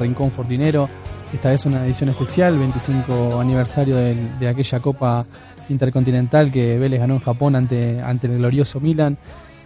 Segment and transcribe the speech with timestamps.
[0.00, 0.88] Rincón Fortinero.
[1.32, 5.24] Esta es una edición especial, 25 aniversario de aquella Copa
[5.70, 9.16] Intercontinental que Vélez ganó en Japón ante, ante el glorioso Milan.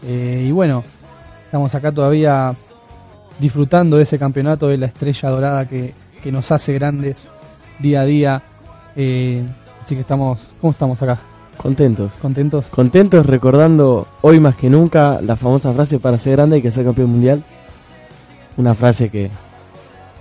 [0.07, 0.85] Eh, y bueno,
[1.47, 2.55] estamos acá todavía
[3.39, 7.29] disfrutando de ese campeonato, de la estrella dorada que, que nos hace grandes
[7.79, 8.43] día a día.
[8.97, 9.43] Eh,
[9.83, 11.19] así que estamos, ¿cómo estamos acá?
[11.57, 12.13] Contentos.
[12.21, 12.67] ¿Contentos?
[12.67, 16.85] Contentos recordando hoy más que nunca la famosa frase para ser grande hay que ser
[16.85, 17.43] campeón mundial.
[18.57, 19.31] Una frase que,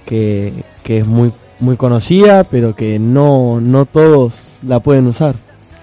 [0.05, 5.35] que, que es muy, muy conocida, pero que no, no todos la pueden usar.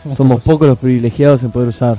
[0.04, 0.44] Somos, pocos.
[0.44, 1.98] pocos los privilegiados en poder usar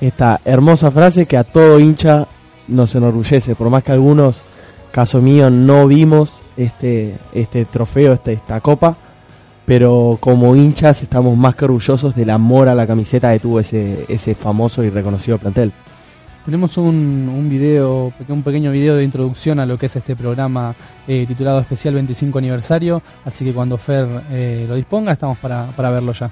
[0.00, 2.26] esta hermosa frase que a todo hincha
[2.68, 4.42] nos enorgullece, por más que algunos,
[4.92, 8.96] caso mío, no vimos este, este trofeo, este, esta copa,
[9.66, 14.04] pero como hinchas estamos más que orgullosos del amor a la camiseta que tuvo ese,
[14.08, 15.72] ese famoso y reconocido plantel.
[16.49, 20.75] Tenemos un, un video, un pequeño video de introducción a lo que es este programa
[21.07, 25.89] eh, titulado Especial 25 Aniversario, así que cuando Fer eh, lo disponga estamos para, para
[25.89, 26.29] verlo ya.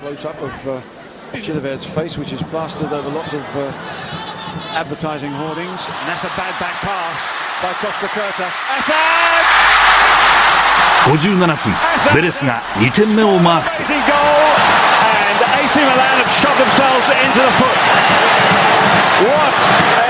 [0.00, 0.80] close up of uh,
[1.34, 3.72] Chilavert's face, which is plastered over lots of uh,
[4.78, 5.86] advertising hoardings.
[5.88, 7.32] And that's a bad back pass
[7.62, 8.48] by Costa Curta.
[8.78, 9.44] Assad!
[11.04, 11.72] 57分
[12.14, 14.14] ベレスが2点目をマークする Easy goal!
[15.28, 18.71] And AC Milan have shot themselves into the foot.
[19.23, 19.55] What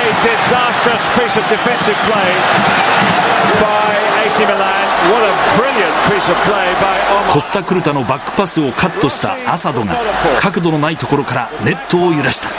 [0.04, 2.30] a disastrous piece of defensive play
[3.62, 3.94] by
[4.26, 4.84] AC Milan.
[5.12, 7.34] What a brilliant piece of play by Omar.
[7.34, 9.98] コスタクルタのバックパスをカットしたアサドが
[10.40, 12.50] 角度のないところからネットを揺らした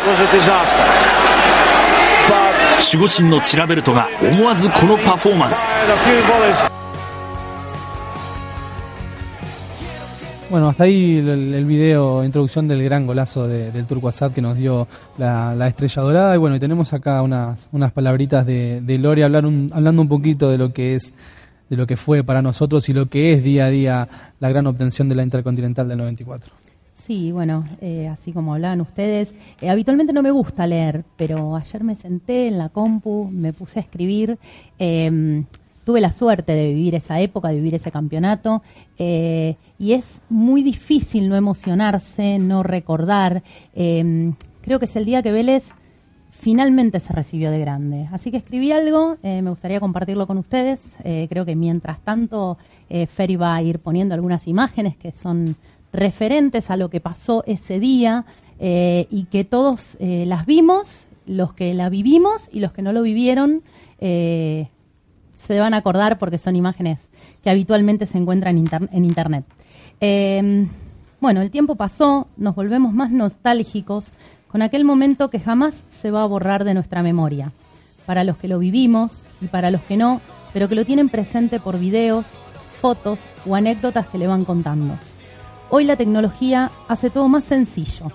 [2.92, 5.74] 守護神のチラベルトが思わずこのパフォーマンス
[10.50, 14.56] Bueno, hasta ahí el, video, introducción del gran golazo de- del Turco Assad que nos
[14.56, 14.86] dio
[15.18, 16.34] la, la estrella dorada.
[16.34, 20.08] Y bueno, y tenemos acá unas, unas palabritas de, de Lore hablar un- hablando un
[20.08, 21.12] poquito de lo que es
[21.70, 24.66] de lo que fue para nosotros y lo que es día a día la gran
[24.66, 26.52] obtención de la Intercontinental del 94.
[26.92, 31.82] Sí, bueno, eh, así como hablaban ustedes, eh, habitualmente no me gusta leer, pero ayer
[31.82, 34.38] me senté en la compu, me puse a escribir,
[34.78, 35.42] eh,
[35.84, 38.62] tuve la suerte de vivir esa época, de vivir ese campeonato,
[38.98, 43.42] eh, y es muy difícil no emocionarse, no recordar.
[43.74, 45.64] eh, creo que es el día que Vélez
[46.30, 48.08] finalmente se recibió de grande.
[48.12, 50.80] Así que escribí algo, eh, me gustaría compartirlo con ustedes.
[51.02, 52.58] Eh, creo que mientras tanto,
[52.90, 55.56] eh, Fer va a ir poniendo algunas imágenes que son
[55.92, 58.24] referentes a lo que pasó ese día
[58.60, 63.62] y que todos las vimos, los que la vivimos y los que no lo vivieron.
[64.00, 64.68] eh,
[65.46, 67.00] se van a acordar porque son imágenes
[67.42, 69.44] que habitualmente se encuentran en, inter- en internet.
[70.00, 70.66] Eh,
[71.20, 74.12] bueno, el tiempo pasó, nos volvemos más nostálgicos
[74.48, 77.52] con aquel momento que jamás se va a borrar de nuestra memoria.
[78.06, 80.20] Para los que lo vivimos y para los que no,
[80.52, 82.34] pero que lo tienen presente por videos,
[82.80, 84.94] fotos o anécdotas que le van contando.
[85.70, 88.12] Hoy la tecnología hace todo más sencillo.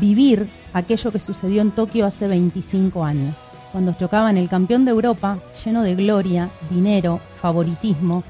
[0.00, 3.34] Vivir aquello que sucedió en Tokio hace 25 años,
[3.72, 8.24] cuando chocaban el campeón de Europa, lleno de gloria, dinero, favoritismo,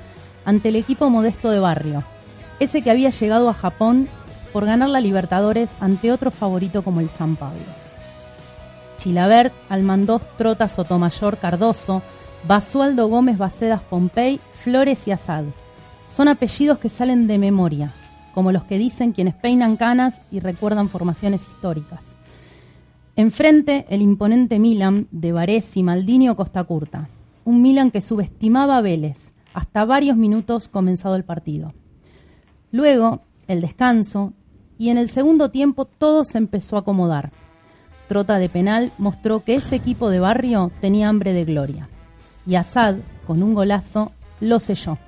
[0.44, 2.02] ante el equipo modesto de barrio,
[2.60, 4.08] ese que había llegado a Japón
[4.52, 7.60] por ganar la Libertadores ante otro favorito como el San Pablo.
[8.96, 12.02] Chilabert, Almandós, Trota, Sotomayor, Cardoso,
[12.46, 15.44] Basualdo Gómez, Bacedas, Pompey, Flores y Asad.
[16.06, 17.92] Son apellidos que salen de memoria,
[18.34, 22.15] como los que dicen quienes peinan canas y recuerdan formaciones históricas.
[23.18, 27.08] Enfrente, el imponente Milan de Varese, Maldini o Costa Curta.
[27.46, 31.72] Un Milan que subestimaba a Vélez hasta varios minutos comenzado el partido.
[32.72, 34.34] Luego, el descanso,
[34.76, 37.32] y en el segundo tiempo todo se empezó a acomodar.
[38.06, 41.88] Trota de penal mostró que ese equipo de barrio tenía hambre de gloria.
[42.46, 42.96] Y Assad,
[43.26, 44.98] con un golazo, lo selló.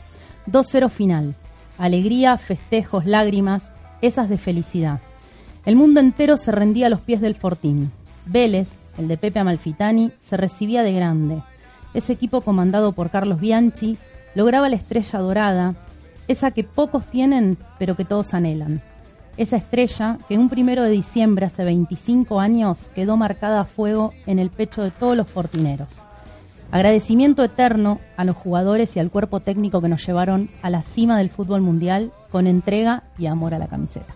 [0.51, 1.35] 2-0 final.
[1.77, 3.69] Alegría, festejos, lágrimas,
[4.01, 5.01] esas de felicidad.
[5.67, 7.93] El mundo entero se rendía a los pies del Fortín.
[8.29, 11.43] Vélez, el de Pepe Amalfitani, se recibía de grande.
[11.95, 13.97] Ese equipo comandado por Carlos Bianchi
[14.35, 15.75] lograba la estrella dorada,
[16.29, 18.83] esa que pocos tienen pero que todos anhelan.
[19.37, 24.39] Esa estrella que un primero de diciembre hace 25 años quedó marcada a fuego en
[24.39, 26.03] el pecho de todos los fortineros.
[26.71, 31.17] Agradecimiento eterno a los jugadores y al cuerpo técnico que nos llevaron a la cima
[31.17, 34.15] del fútbol mundial con entrega y amor a la camiseta.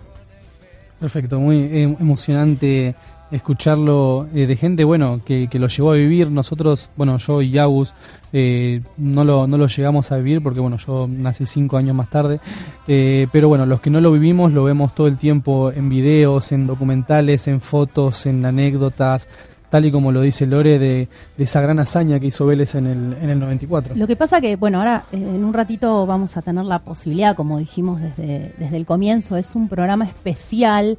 [1.01, 2.95] Perfecto, muy eh, emocionante
[3.33, 6.31] escucharlo eh, de gente, bueno, que, que, lo llevó a vivir.
[6.31, 7.93] Nosotros, bueno, yo y Yagus
[8.33, 12.11] eh, no, lo, no lo llegamos a vivir porque, bueno, yo nací cinco años más
[12.11, 12.41] tarde.
[12.87, 16.53] Eh, pero bueno, los que no lo vivimos lo vemos todo el tiempo en videos,
[16.53, 19.29] en documentales, en fotos, en anécdotas,
[19.71, 21.09] tal y como lo dice Lore, de,
[21.39, 23.95] de, esa gran hazaña que hizo Vélez en el, en el 94.
[23.97, 27.35] Lo que pasa que, bueno, ahora eh, en un ratito vamos a tener la posibilidad,
[27.35, 30.99] como dijimos desde, desde el comienzo, es un programa especial,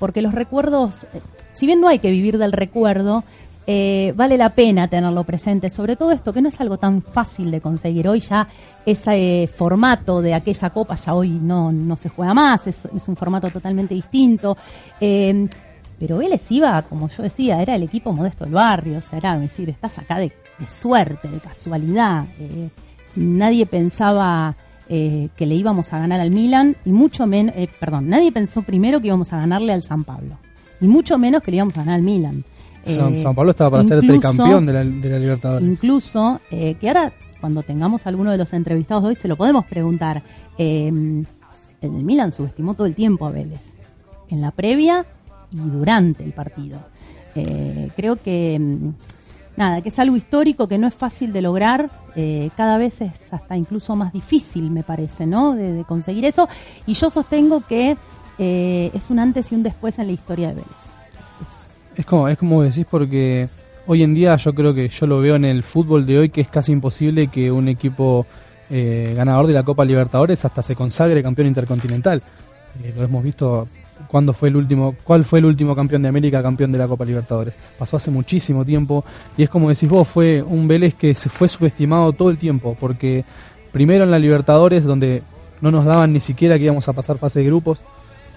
[0.00, 1.06] porque los recuerdos,
[1.52, 3.24] si bien no hay que vivir del recuerdo,
[3.66, 7.50] eh, vale la pena tenerlo presente, sobre todo esto que no es algo tan fácil
[7.50, 8.08] de conseguir.
[8.08, 8.48] Hoy ya
[8.84, 13.50] ese formato de aquella copa ya hoy no, no se juega más, es, un formato
[13.50, 14.56] totalmente distinto.
[15.00, 15.48] Eh,
[16.00, 19.38] pero Vélez iba, como yo decía, era el equipo modesto del barrio, o sea, era
[19.38, 20.32] decir, estás acá de,
[20.66, 22.24] suerte, de casualidad.
[22.38, 22.70] Eh,
[23.16, 24.56] nadie pensaba
[24.88, 28.62] eh, que le íbamos a ganar al Milan, y mucho menos, eh, perdón, nadie pensó
[28.62, 30.38] primero que íbamos a ganarle al San Pablo,
[30.80, 32.44] y mucho menos que le íbamos a ganar al Milan.
[32.84, 35.68] San, San, Pablo estaba para incluso, ser tricampeón de la, de la Libertadores.
[35.68, 40.22] Incluso, que ahora, cuando tengamos alguno de los entrevistados de hoy, se lo podemos preguntar.
[40.56, 41.26] el
[41.82, 43.60] Milan subestimó todo el tiempo a Vélez.
[44.30, 45.04] En la previa
[45.52, 46.78] y durante el partido.
[47.34, 48.60] Eh, creo que
[49.56, 53.12] nada, que es algo histórico que no es fácil de lograr, eh, cada vez es
[53.32, 55.54] hasta incluso más difícil, me parece, ¿no?
[55.54, 56.48] De, de conseguir eso.
[56.86, 57.96] Y yo sostengo que
[58.42, 60.68] eh, es un antes y un después en la historia de Vélez.
[61.94, 63.50] Es, como, es como decís porque
[63.86, 66.40] hoy en día yo creo que yo lo veo en el fútbol de hoy que
[66.40, 68.26] es casi imposible que un equipo
[68.70, 72.22] eh, ganador de la Copa Libertadores hasta se consagre campeón intercontinental.
[72.82, 73.68] Eh, lo hemos visto
[74.08, 77.04] cuándo fue el último, cuál fue el último campeón de América, campeón de la Copa
[77.04, 77.52] Libertadores.
[77.78, 79.04] Pasó hace muchísimo tiempo
[79.36, 82.74] y es como decís vos, fue un Vélez que se fue subestimado todo el tiempo,
[82.80, 83.22] porque
[83.70, 85.22] primero en la Libertadores, donde
[85.60, 87.82] no nos daban ni siquiera que íbamos a pasar fase de grupos,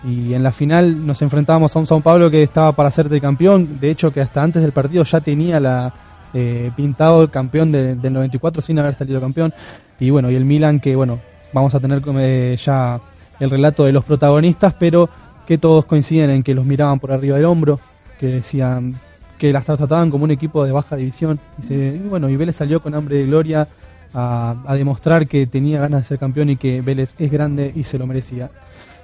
[0.05, 3.79] y en la final nos enfrentábamos a un Sao Paulo que estaba para ser campeón,
[3.79, 5.93] de hecho que hasta antes del partido ya tenía la
[6.33, 9.53] eh, pintado el campeón de, del 94 sin haber salido campeón,
[9.99, 11.19] y bueno, y el Milan que bueno,
[11.53, 12.99] vamos a tener eh, ya
[13.39, 15.09] el relato de los protagonistas, pero
[15.47, 17.79] que todos coinciden en que los miraban por arriba del hombro,
[18.19, 18.95] que decían
[19.37, 21.39] que las trataban como un equipo de baja división.
[21.69, 23.67] Y, y bueno, y Vélez salió con hambre de gloria
[24.13, 27.83] a, a, demostrar que tenía ganas de ser campeón y que Vélez es grande y
[27.83, 28.49] se lo merecía.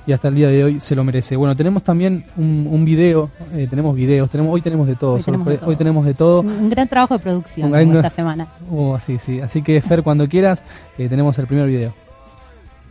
[0.08, 1.36] Y hasta el día de hoy se lo merece.
[1.36, 5.14] Bueno, tenemos también un, un video, eh, tenemos videos, tenemos, hoy tenemos de todo.
[5.16, 5.70] Hoy tenemos, de todo.
[5.70, 6.40] hoy tenemos de todo.
[6.42, 8.48] Un, un gran trabajo de producción Un- esta semana.
[8.72, 9.40] Oh, sí, sí.
[9.40, 10.64] Así que Fer, cuando quieras,
[10.98, 11.94] eh, tenemos el primer video.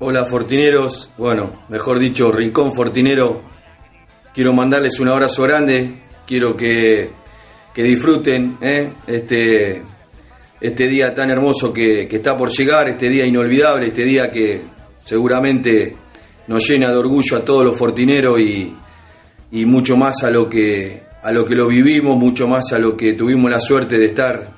[0.00, 3.43] Hola Fortineros, bueno, mejor dicho, Rincón Fortinero.
[4.33, 7.11] Quiero mandarles un abrazo grande, quiero que,
[7.75, 8.91] que disfruten ¿eh?
[9.09, 9.83] este,
[10.61, 14.61] este día tan hermoso que, que está por llegar, este día inolvidable, este día que
[15.05, 15.97] seguramente
[16.49, 18.73] nos llena de orgullo a todos los fortineros y,
[19.52, 22.97] y mucho más a lo que a lo que lo vivimos, mucho más a lo
[22.97, 24.50] que tuvimos la suerte de estar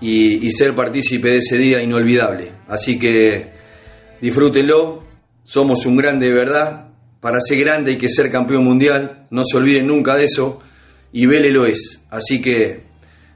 [0.00, 2.50] y, y ser partícipe de ese día inolvidable.
[2.68, 3.50] Así que
[4.20, 5.04] disfrútenlo,
[5.44, 6.88] somos un grande de verdad,
[7.20, 10.58] para ser grande hay que ser campeón mundial, no se olviden nunca de eso,
[11.12, 12.02] y Vélez lo es.
[12.10, 12.82] Así que,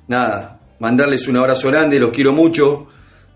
[0.08, 2.88] nada, mandarles un abrazo grande, los quiero mucho,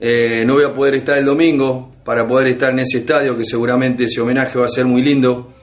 [0.07, 3.45] eh, no voy a poder estar el domingo para poder estar en ese estadio, que
[3.47, 5.55] seguramente ese homenaje va a ser muy lindo,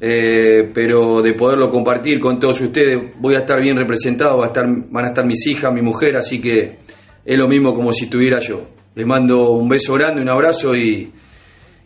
[0.00, 4.46] eh, pero de poderlo compartir con todos ustedes, voy a estar bien representado, va a
[4.46, 6.78] estar, van a estar mis hijas, mi mujer, así que
[7.26, 8.70] es lo mismo como si estuviera yo.
[8.94, 11.12] Les mando un beso grande, un abrazo y,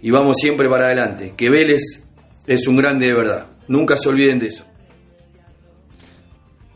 [0.01, 1.35] y vamos siempre para adelante.
[1.37, 1.83] Que Vélez
[2.47, 3.47] es un grande de verdad.
[3.67, 4.68] Nunca se olviden de eso.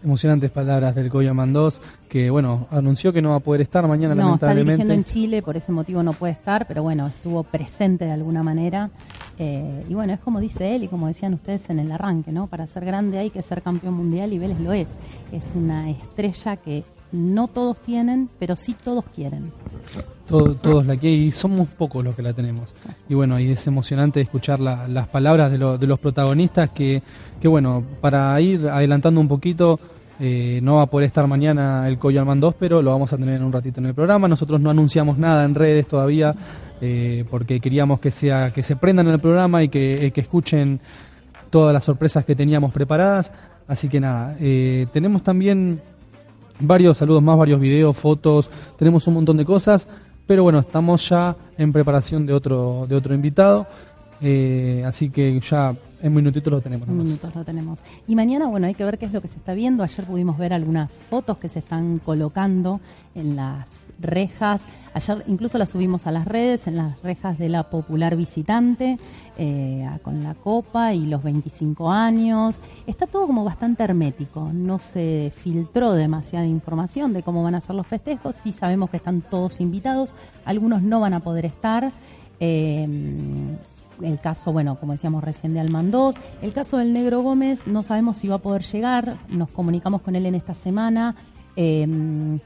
[0.05, 4.15] Emocionantes palabras del Coyo Mandós, que bueno, anunció que no va a poder estar mañana,
[4.15, 4.73] No, está lamentablemente.
[4.85, 8.43] dirigiendo en Chile, por ese motivo no puede estar, pero bueno, estuvo presente de alguna
[8.43, 8.91] manera.
[9.39, 12.49] Eh, y bueno, es como dice él y como decían ustedes en el arranque, ¿no?
[12.49, 14.89] Para ser grande hay que ser campeón mundial y Vélez lo es.
[15.31, 19.53] Es una estrella que no todos tienen, pero sí todos quieren.
[20.27, 22.73] Todo- todos la quieren y somos pocos los que la tenemos.
[23.09, 27.03] Y bueno, y es emocionante escuchar la- las palabras de, lo- de los protagonistas que,
[27.41, 29.79] que bueno, para ir adelantando un poquito,
[30.21, 33.17] eh, no va a poder estar mañana el Coyo Alman 2, pero lo vamos a
[33.17, 34.29] tener en un ratito en el programa.
[34.29, 36.35] Nosotros no anunciamos nada en redes todavía
[36.81, 40.21] eh, porque queríamos que sea que se prendan en el programa y que, eh, que
[40.21, 40.81] escuchen
[41.51, 43.33] todas las sorpresas que teníamos preparadas.
[43.69, 45.81] Así que nada, eh, tenemos también
[46.63, 49.87] varios saludos más, varios videos, fotos, tenemos un montón de cosas,
[50.27, 53.67] pero bueno, estamos ya en preparación de otro, de otro invitado,
[54.21, 56.89] eh, así que ya en minutitos lo tenemos.
[56.89, 57.79] En minutos lo tenemos.
[58.09, 59.85] Y mañana, bueno, hay que ver qué es lo que se está viendo.
[59.85, 62.81] Ayer pudimos ver algunas fotos que se están colocando
[63.15, 63.69] en las
[64.01, 64.63] rejas.
[64.95, 68.99] Ayer incluso las subimos a las redes, en las rejas de la popular visitante,
[69.39, 72.57] eh, con la copa y los 25 años.
[72.87, 74.51] Está todo como bastante hermético.
[74.53, 78.35] No se filtró demasiada información de cómo van a ser los festejos.
[78.35, 80.13] Sí sabemos que están todos invitados.
[80.45, 81.93] Algunos no van a poder estar.
[82.41, 82.89] Eh,
[84.03, 88.17] el caso, bueno, como decíamos recién de Almandós, el caso del Negro Gómez, no sabemos
[88.17, 91.15] si va a poder llegar, nos comunicamos con él en esta semana,
[91.57, 91.87] eh,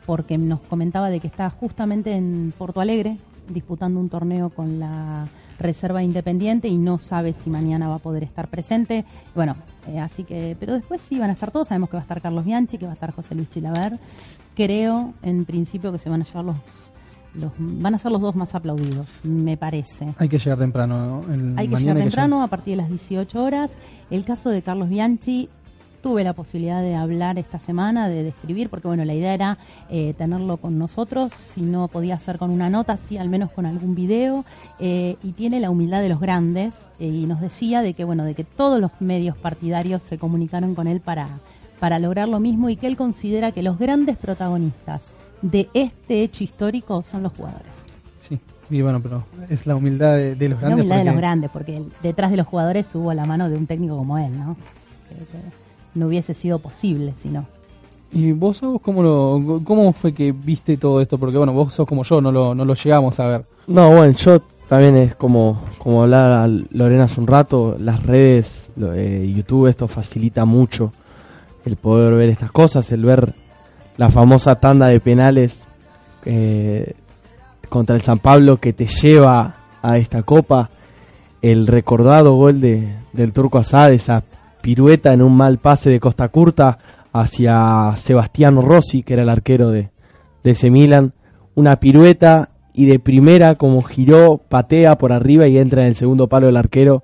[0.04, 5.28] porque nos comentaba de que está justamente en Porto Alegre, disputando un torneo con la
[5.58, 9.04] Reserva Independiente y no sabe si mañana va a poder estar presente.
[9.34, 9.56] Bueno,
[9.88, 12.20] eh, así que, pero después sí van a estar todos, sabemos que va a estar
[12.20, 13.98] Carlos Bianchi, que va a estar José Luis Chilaver.
[14.54, 16.56] Creo, en principio, que se van a llevar los,
[17.38, 20.14] los van a ser los dos más aplaudidos, me parece.
[20.18, 21.22] Hay que llegar temprano.
[21.26, 21.32] ¿no?
[21.34, 23.70] El- Hay que llegar temprano, a partir de las 18 horas.
[24.10, 25.48] El caso de Carlos Bianchi,
[26.02, 29.58] tuve la posibilidad de hablar esta semana, de describir, porque bueno, la idea era
[29.90, 33.66] eh, tenerlo con nosotros, si no podía ser con una nota, sí al menos con
[33.66, 34.44] algún video,
[34.78, 38.24] eh, y tiene la humildad de los grandes, eh, y nos decía de que bueno,
[38.24, 41.26] de que todos los medios partidarios se comunicaron con él para,
[41.80, 45.02] para lograr lo mismo, y que él considera que los grandes protagonistas
[45.42, 47.66] de este hecho histórico son los jugadores.
[48.20, 48.38] Sí,
[48.70, 50.78] y bueno, pero es la humildad de, de los La grandes.
[50.84, 53.56] humildad de los porque- grandes, porque el- detrás de los jugadores hubo la mano de
[53.56, 54.56] un técnico como él, ¿no?
[55.08, 55.38] Que- que
[55.94, 57.46] no hubiese sido posible si no.
[58.12, 61.18] ¿Y vos, sos cómo, lo, cómo fue que viste todo esto?
[61.18, 63.44] Porque bueno, vos sos como yo, no lo, no lo llegamos a ver.
[63.66, 68.94] No, bueno, yo también es como, como hablaba Lorena hace un rato, las redes, lo-
[68.94, 70.92] eh, YouTube, esto facilita mucho
[71.64, 73.34] el poder ver estas cosas, el ver
[73.96, 75.66] la famosa tanda de penales
[76.24, 76.94] eh,
[77.68, 80.70] contra el San Pablo que te lleva a esta copa,
[81.42, 84.22] el recordado gol de, del Turco Asad, esa
[84.60, 86.78] pirueta en un mal pase de Costa Curta
[87.12, 89.90] hacia Sebastián Rossi, que era el arquero de,
[90.42, 91.12] de ese Milan,
[91.54, 96.28] una pirueta y de primera como giró, patea por arriba y entra en el segundo
[96.28, 97.02] palo del arquero.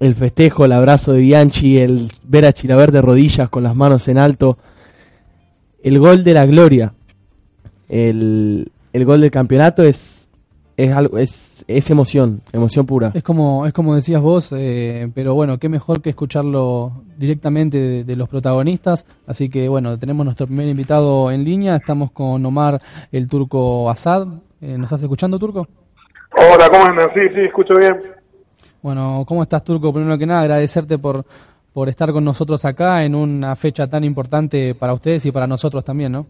[0.00, 4.08] El festejo, el abrazo de Bianchi, el ver a Chilaver de rodillas con las manos
[4.08, 4.58] en alto.
[5.86, 6.92] El gol de la gloria.
[7.88, 10.28] El, el gol del campeonato es,
[10.76, 13.12] es, algo, es, es emoción, emoción pura.
[13.14, 18.02] Es como, es como decías vos, eh, pero bueno, qué mejor que escucharlo directamente de,
[18.02, 19.06] de los protagonistas.
[19.28, 21.76] Así que bueno, tenemos nuestro primer invitado en línea.
[21.76, 24.26] Estamos con Omar, el turco Asad.
[24.60, 25.68] Eh, ¿Nos estás escuchando, turco?
[26.32, 27.10] Hola, ¿cómo andan?
[27.14, 27.94] Sí, sí, escucho bien.
[28.82, 29.92] Bueno, ¿cómo estás, Turco?
[29.92, 31.24] Primero que nada, agradecerte por,
[31.76, 35.84] por estar con nosotros acá en una fecha tan importante para ustedes y para nosotros
[35.84, 36.24] también, ¿no?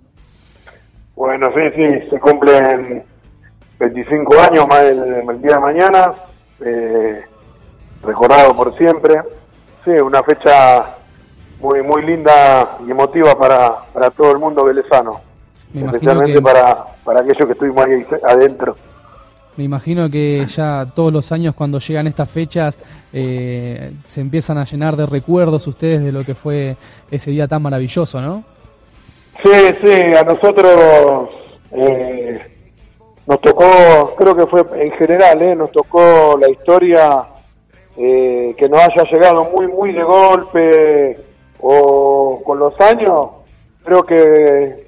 [1.14, 3.04] Bueno, sí, sí, se cumplen
[3.78, 6.14] 25 años más el, el día de mañana,
[6.64, 7.22] eh,
[8.02, 9.20] recordado por siempre.
[9.84, 10.96] Sí, una fecha
[11.60, 15.20] muy muy linda y emotiva para, para todo el mundo velezano,
[15.72, 18.74] especialmente que, para, para aquellos que estuvimos ahí adentro.
[19.56, 22.78] Me imagino que ya todos los años cuando llegan estas fechas
[23.12, 26.76] eh, se empiezan a llenar de recuerdos ustedes de lo que fue
[27.10, 28.44] ese día tan maravilloso, ¿no?
[29.42, 29.50] Sí,
[29.82, 31.28] sí, a nosotros
[31.72, 32.40] eh,
[33.26, 37.26] nos tocó, creo que fue en general, eh, nos tocó la historia
[37.96, 41.18] eh, que nos haya llegado muy, muy de golpe
[41.60, 43.28] o con los años.
[43.84, 44.86] Creo que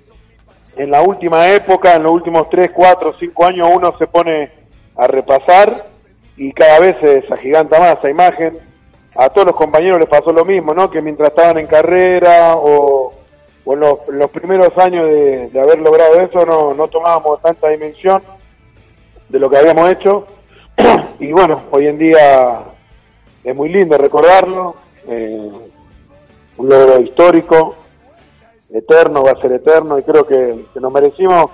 [0.78, 4.50] en la última época, en los últimos 3, 4, 5 años, uno se pone
[4.96, 5.86] a repasar
[6.36, 8.58] y cada vez se agiganta más esa imagen.
[9.14, 10.90] A todos los compañeros les pasó lo mismo, ¿no?
[10.90, 13.12] Que mientras estaban en carrera o
[13.66, 18.22] en los, primeros años de, de haber logrado eso no, no tomábamos tanta dimensión
[19.28, 20.26] de lo que habíamos hecho
[21.20, 22.62] y bueno, hoy en día
[23.44, 25.50] es muy lindo recordarlo, eh,
[26.56, 27.76] un logro histórico,
[28.70, 31.50] eterno, va a ser eterno y creo que, que nos merecimos,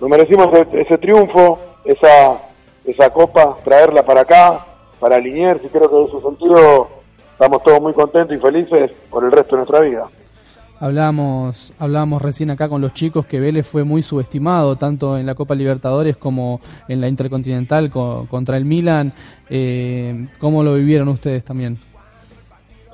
[0.00, 2.38] nos merecimos ese, ese triunfo, esa,
[2.84, 4.66] esa copa, traerla para acá,
[5.00, 6.88] para Liniers y creo que en ese sentido
[7.32, 10.06] estamos todos muy contentos y felices por el resto de nuestra vida.
[10.80, 15.34] Hablábamos, hablábamos recién acá con los chicos que Vélez fue muy subestimado tanto en la
[15.34, 19.12] Copa Libertadores como en la Intercontinental contra el Milan.
[19.50, 21.78] Eh, ¿Cómo lo vivieron ustedes también?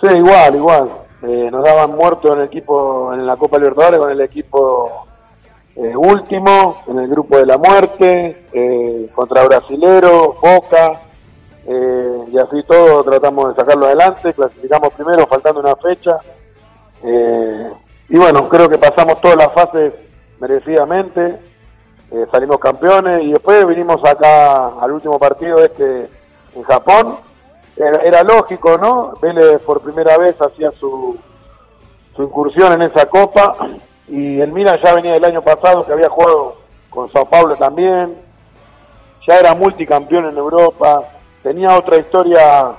[0.00, 0.88] Sí, igual, igual.
[1.26, 5.06] Eh, nos daban muertos en el equipo, en la Copa Libertadores con el equipo
[5.74, 11.00] eh, último, en el grupo de la muerte, eh, contra Brasilero, Boca,
[11.66, 16.18] y así todo tratamos de sacarlo adelante, clasificamos primero faltando una fecha,
[17.02, 19.94] y bueno, creo que pasamos todas las fases
[20.40, 21.38] merecidamente,
[22.30, 26.10] salimos campeones y después vinimos acá al último partido este
[26.54, 27.16] en Japón,
[27.76, 29.14] era, lógico, ¿no?
[29.20, 31.16] Vélez por primera vez hacía su,
[32.14, 33.56] su incursión en esa copa
[34.08, 36.56] y el Milan ya venía del año pasado que había jugado
[36.90, 38.16] con Sao Paulo también,
[39.26, 41.02] ya era multicampeón en Europa,
[41.42, 42.74] tenía otra historia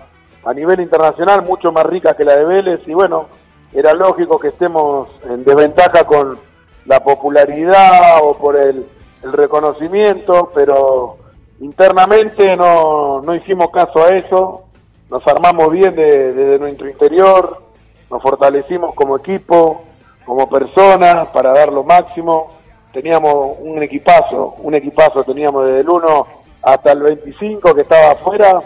[0.46, 3.28] a nivel internacional mucho más rica que la de Vélez y bueno,
[3.74, 6.40] era lógico que estemos en desventaja con
[6.86, 8.86] la popularidad o por el,
[9.24, 11.18] el reconocimiento, pero
[11.60, 14.65] internamente no, no hicimos caso a eso,
[15.10, 17.62] nos armamos bien desde de, nuestro interior,
[18.10, 19.84] nos fortalecimos como equipo,
[20.26, 22.52] como personas para dar lo máximo.
[22.92, 26.28] Teníamos un equipazo, un equipazo teníamos desde el 1
[26.64, 28.62] hasta el 25 que estaba afuera,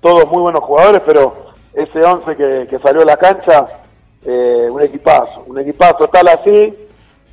[0.00, 3.66] todos muy buenos jugadores, pero ese 11 que, salió a la cancha,
[4.24, 6.74] eh, un equipazo, un equipazo tal así,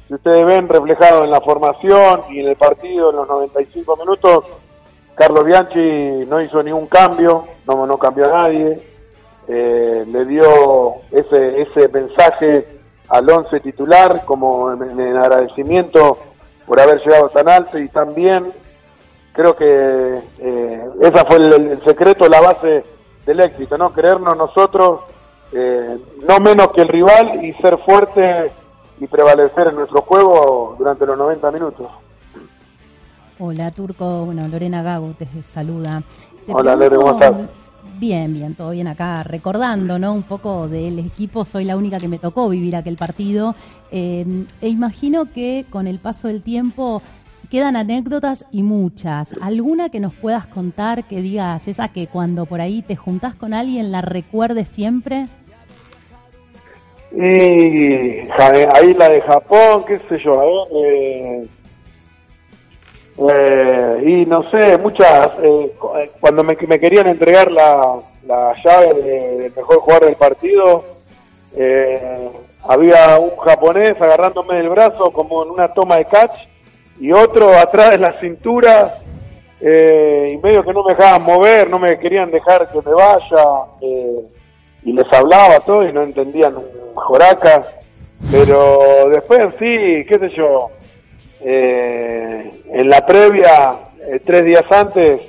[0.07, 4.45] si ustedes ven reflejado en la formación y en el partido en los 95 minutos,
[5.17, 8.79] Carlos Bianchi no hizo ningún cambio, no, no cambió a nadie,
[9.47, 12.67] eh, le dio ese, ese mensaje
[13.09, 16.19] al once titular como en, agradecimiento
[16.67, 18.51] por haber llegado tan alto y tan bien.
[19.33, 22.83] Creo que eh, esa fue el, secreto, la base
[23.25, 23.93] del éxito, ¿no?
[23.93, 25.01] Creernos nosotros,
[25.51, 25.97] eh,
[26.27, 28.51] no menos que el rival y ser fuerte
[28.99, 31.87] y prevalecer en nuestro juego durante los 90 minutos.
[33.39, 36.01] Hola Turco, bueno, Lorena Gago te saluda.
[36.47, 37.35] Hola Lorena, ¿cómo estás?
[37.99, 40.13] Bien, bien, todo bien acá, recordando, ¿no?
[40.13, 43.55] Un poco del equipo, soy la única que me tocó vivir aquel partido.
[43.91, 47.01] Eh, e imagino que con el paso del tiempo
[47.49, 49.29] quedan anécdotas y muchas.
[49.41, 53.53] ¿Alguna que nos puedas contar que digas, esa que cuando por ahí te juntás con
[53.53, 55.27] alguien la recuerdes siempre?
[57.11, 61.47] Y ahí la de Japón, qué sé yo, eh,
[63.17, 67.95] eh, y no sé, muchas, eh, eh, cuando me, querían entregar la,
[68.27, 70.83] la llave del mejor jugador del partido,
[71.55, 72.29] eh,
[72.67, 76.37] había un japonés agarrándome del brazo como en una toma de catch
[76.99, 78.95] y otro atrás de la cintura
[79.59, 83.45] y medio que no me dejaban mover, no me querían dejar que me vaya
[84.83, 87.65] y les hablaba todo y no entendían un joraca,
[88.31, 90.69] pero después sí, qué sé yo,
[91.41, 93.75] eh, en la previa,
[94.07, 95.21] eh, tres días antes,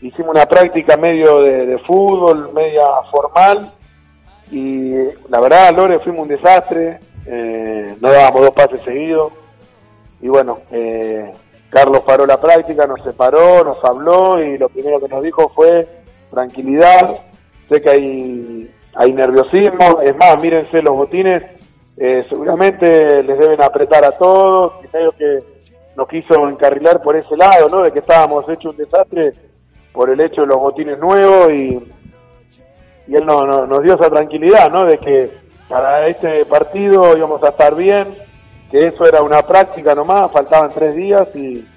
[0.00, 3.72] hicimos una práctica medio de, fútbol, media formal,
[4.50, 4.94] y
[5.28, 9.32] la verdad, Lore, fuimos un desastre, eh, no dábamos dos pases seguidos,
[10.20, 11.32] y bueno, eh,
[11.68, 15.86] Carlos paró la práctica, nos separó, nos habló, y lo primero que nos dijo fue
[16.30, 17.16] tranquilidad,
[17.68, 21.42] sé que hay, hay nerviosismo, es más, mírense los botines,
[22.02, 25.38] eh, seguramente les deben apretar a todos, y medio que
[25.94, 27.82] nos quiso encarrilar por ese lado, ¿no?
[27.82, 29.34] De que estábamos hechos un desastre
[29.92, 31.92] por el hecho de los botines nuevos y,
[33.06, 34.86] y él no, nos dio esa tranquilidad, ¿no?
[34.86, 35.30] De que
[35.68, 38.16] para este partido íbamos a estar bien,
[38.70, 41.68] que eso era una práctica nomás, faltaban tres días y,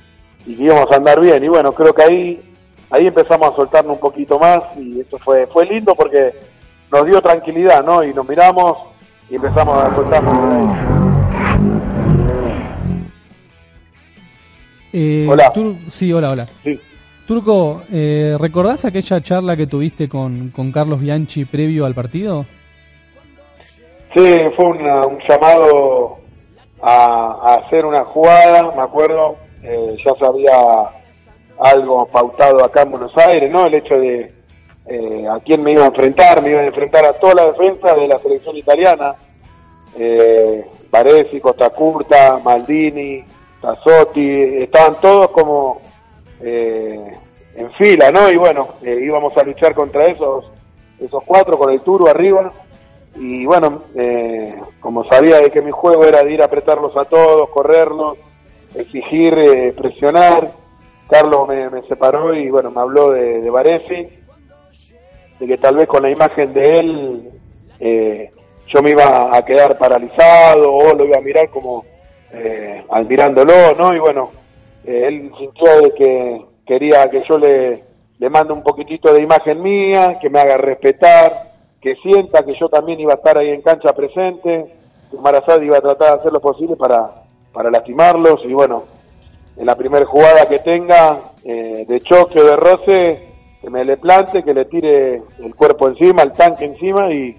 [0.45, 1.43] y que íbamos a andar bien.
[1.43, 2.55] Y bueno, creo que ahí,
[2.91, 6.33] ahí empezamos a soltarnos un poquito más y eso fue, fue lindo porque
[6.89, 8.05] nos dio tranquilidad, ¿no?
[8.05, 8.92] Y nos miramos
[9.29, 10.77] y empezamos a soltarnos.
[14.91, 15.51] Eh, hola.
[15.89, 16.45] sí, hola, hola.
[17.27, 22.45] Turco, eh, ¿recordás aquella charla que tuviste con, con Carlos Bianchi previo al partido?
[24.13, 26.19] Sí, fue un llamado
[26.81, 30.53] a, hacer una jugada, me acuerdo, eh, ya sabía
[31.59, 33.65] algo pautado acá en Buenos Aires, ¿no?
[33.65, 34.31] El hecho de
[34.85, 37.93] eh, a quién me iba a enfrentar, me iba a enfrentar a toda la defensa
[37.93, 39.15] de la selección italiana,
[39.97, 43.23] eh, Baresi, Costa Curta, Maldini,
[43.61, 45.81] Tassotti, estaban todos como
[46.41, 47.17] eh,
[47.55, 48.29] en fila, ¿no?
[48.29, 50.45] Y bueno, eh, íbamos a luchar contra esos,
[50.99, 52.51] esos cuatro con el Turo arriba.
[53.15, 57.05] Y bueno, eh, como sabía de que mi juego era de ir a apretarlos a
[57.05, 58.17] todos, correrlos,
[58.75, 60.51] exigir, presionar,
[61.09, 63.49] Carlos me, separó y bueno, me habló de, de
[65.47, 67.29] que tal vez con la imagen de él
[67.79, 68.31] eh,
[68.67, 71.85] yo me iba a quedar paralizado o lo iba a mirar como
[72.31, 73.93] eh, admirándolo, ¿no?
[73.93, 74.31] Y bueno,
[74.85, 77.83] eh, él sintió de que quería que yo le,
[78.17, 81.51] le mande un poquitito de imagen mía, que me haga respetar,
[81.81, 84.65] que sienta que yo también iba a estar ahí en cancha presente,
[85.11, 88.83] que Marazad iba a tratar de hacer lo posible para, para lastimarlos y bueno,
[89.57, 93.32] en la primera jugada que tenga eh, de choque o de roce,
[93.63, 97.33] que me le plante, que le tire el cuerpo encima, el tanque encima y,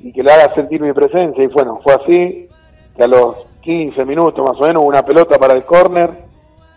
[0.00, 1.42] y que le haga sentir mi presencia.
[1.42, 2.48] Y bueno, fue así,
[2.96, 6.10] que a los 15 minutos más o menos una pelota para el córner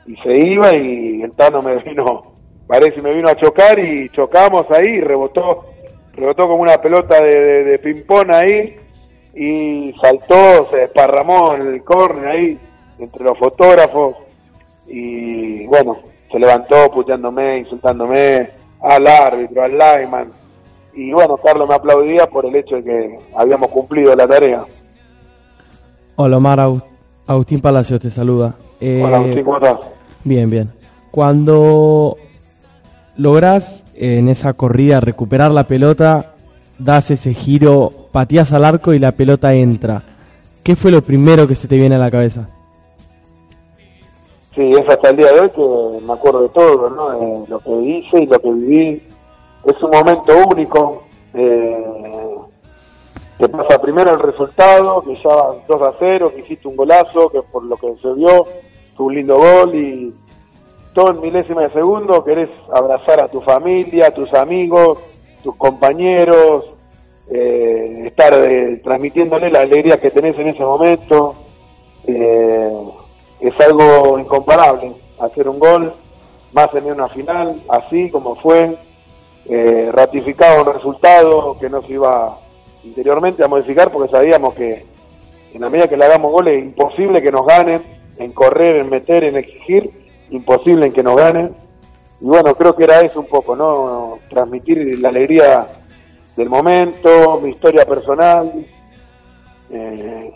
[0.08, 2.34] y se iba y el Tano me vino,
[2.66, 5.66] parece me vino a chocar y chocamos ahí rebotó,
[6.14, 8.78] rebotó como una pelota de, de, de ping-pong ahí
[9.36, 12.60] y saltó, se desparramó en el córner ahí
[12.98, 14.16] entre los fotógrafos
[14.88, 16.00] y bueno,
[16.32, 20.48] se levantó puteándome, insultándome al árbitro, al lineman
[20.98, 24.66] y bueno, Carlos me aplaudía por el hecho de que habíamos cumplido la tarea.
[26.16, 26.60] Hola Omar,
[27.28, 28.56] Agustín Palacios te saluda.
[28.82, 29.80] Eh, Hola, Agustín, ¿cómo estás?
[30.24, 30.72] Bien, bien.
[31.12, 32.18] Cuando
[33.16, 36.34] lográs eh, en esa corrida recuperar la pelota,
[36.80, 40.02] das ese giro, pateas al arco y la pelota entra.
[40.64, 42.50] ¿Qué fue lo primero que se te viene a la cabeza?
[44.58, 47.10] Sí, es hasta el día de hoy que me acuerdo de todo, ¿no?
[47.12, 49.04] De lo que hice y lo que viví.
[49.64, 51.04] Es un momento único.
[51.36, 51.86] Eh,
[53.38, 57.30] te pasa primero el resultado, que ya vas 2 a 0, que hiciste un golazo,
[57.30, 58.48] que por lo que se vio,
[58.96, 60.12] fue un lindo gol y
[60.96, 64.98] todo en milésima de segundo querés abrazar a tu familia, a tus amigos,
[65.44, 66.66] tus compañeros,
[67.30, 71.36] eh, estar eh, transmitiéndole la alegría que tenés en ese momento.
[72.08, 72.72] Eh,
[73.40, 75.94] es algo incomparable hacer un gol,
[76.54, 78.78] más en una final, así como fue,
[79.46, 82.40] eh, ratificado un resultado que no se iba
[82.84, 84.86] interiormente a modificar porque sabíamos que
[85.54, 87.82] en la medida que le hagamos goles es imposible que nos ganen,
[88.18, 89.92] en correr, en meter, en exigir,
[90.30, 91.56] imposible en que nos ganen.
[92.20, 94.20] Y bueno, creo que era eso un poco, ¿no?
[94.30, 95.68] Transmitir la alegría
[96.36, 98.52] del momento, mi historia personal.
[99.70, 100.34] Eh,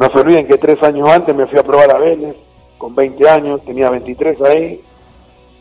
[0.00, 2.34] no se olviden que tres años antes me fui a probar a Vélez,
[2.78, 4.80] con 20 años, tenía 23 ahí,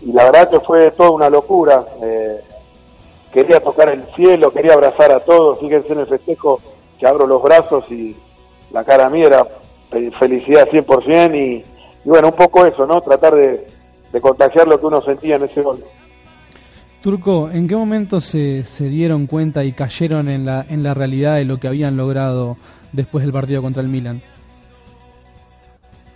[0.02, 1.86] y la verdad que fue toda una locura.
[2.02, 2.38] Eh,
[3.34, 6.60] quería tocar el cielo, quería abrazar a todos, fíjense en el festejo
[6.98, 8.16] que abro los brazos y
[8.72, 9.46] la cara mía era
[9.92, 11.40] fe- felicidad 100% y,
[12.06, 13.02] y bueno, un poco eso, ¿no?
[13.02, 13.68] Tratar de,
[14.14, 15.80] de contagiar lo que uno sentía en ese gol.
[17.02, 21.36] Turco, ¿en qué momento se, se dieron cuenta y cayeron en la, en la realidad
[21.36, 22.58] de lo que habían logrado
[22.92, 24.22] después del partido contra el Milan?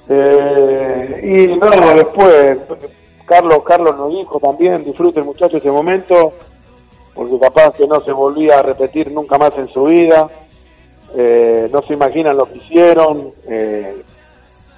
[0.09, 2.57] Eh, y no, después,
[3.25, 6.33] Carlos, Carlos nos dijo también, disfrute el muchacho ese momento,
[7.13, 10.29] porque capaz que no se volvía a repetir nunca más en su vida,
[11.15, 14.01] Eh, no se imaginan lo que hicieron, eh,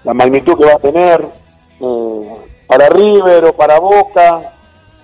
[0.04, 1.26] la magnitud que va a tener,
[1.80, 2.36] eh,
[2.68, 4.52] para River o para Boca,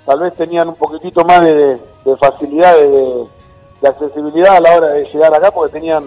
[0.05, 3.27] tal vez tenían un poquitito más de, de facilidad de,
[3.81, 6.03] de accesibilidad a la hora de llegar acá, porque tenían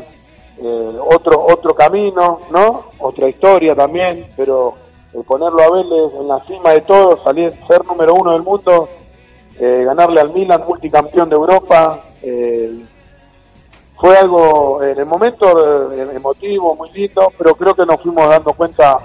[0.58, 2.84] eh, otro otro camino, ¿no?
[2.98, 4.74] Otra historia también, pero
[5.12, 8.88] el ponerlo a Vélez en la cima de todo, salir, ser número uno del mundo,
[9.58, 12.84] eh, ganarle al Milan, multicampeón de Europa, eh,
[13.96, 18.52] fue algo en el momento eh, emotivo, muy lindo, pero creo que nos fuimos dando
[18.52, 18.98] cuenta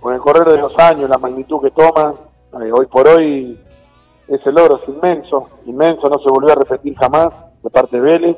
[0.00, 2.14] con el correr de los años, la magnitud que toman.
[2.62, 3.58] Eh, hoy por hoy
[4.28, 7.32] ese logro es inmenso, inmenso, no se volvió a repetir jamás
[7.62, 8.36] de parte de Vélez.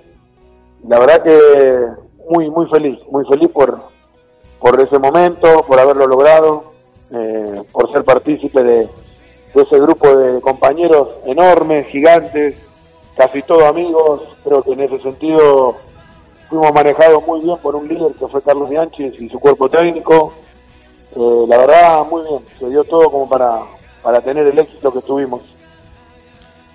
[0.87, 1.87] La verdad que
[2.29, 3.81] muy, muy feliz, muy feliz por,
[4.59, 6.65] por ese momento, por haberlo logrado,
[7.11, 8.89] eh, por ser partícipe de,
[9.55, 12.55] ese grupo de compañeros enormes, gigantes,
[13.17, 14.23] casi todos amigos.
[14.45, 15.75] Creo que en ese sentido
[16.49, 20.33] fuimos manejados muy bien por un líder que fue Carlos Bianchi y su cuerpo técnico.
[21.17, 23.63] Eh, la verdad, muy bien, se dio todo como para,
[24.03, 25.41] para tener el éxito que tuvimos.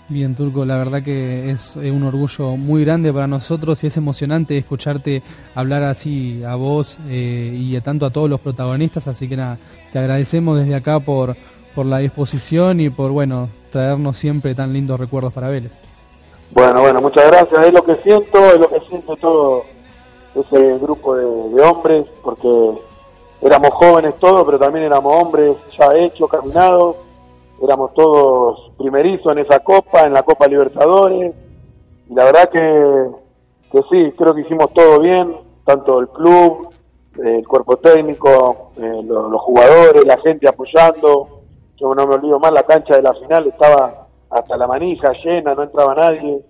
[0.09, 4.57] Bien, Turco, la verdad que es un orgullo muy grande para nosotros y es emocionante
[4.57, 5.23] escucharte
[5.55, 9.57] hablar así a vos eh, y a tanto a todos los protagonistas, así que nada,
[9.93, 11.37] te agradecemos desde acá por,
[11.73, 15.71] por la disposición y por, bueno, traernos siempre tan lindos recuerdos para Vélez.
[16.51, 17.65] Bueno, bueno, muchas gracias.
[17.65, 19.63] Es lo que siento, es lo que siente todo
[20.35, 22.47] ese grupo de, de hombres, porque
[23.41, 26.97] éramos jóvenes todos, pero también éramos hombres ya hechos, caminados.
[27.63, 31.33] Éramos todos primerizos en esa copa, en la Copa Libertadores.
[32.09, 33.07] Y la verdad que,
[33.71, 36.69] que sí, creo que hicimos todo bien, tanto el club,
[37.23, 41.39] eh, el cuerpo técnico, eh, lo- los jugadores, la gente apoyando.
[41.77, 45.53] Yo no me olvido más, la cancha de la final estaba hasta la manija llena,
[45.55, 46.43] no entraba nadie.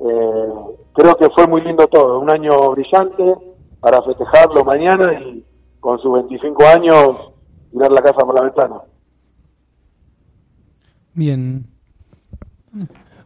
[0.00, 0.52] eh,
[0.92, 3.34] creo que fue muy lindo todo, un año brillante
[3.80, 5.44] para festejarlo mañana y
[5.80, 7.32] con sus 25 años
[7.72, 8.80] tirar la casa por la ventana.
[11.18, 11.66] Bien.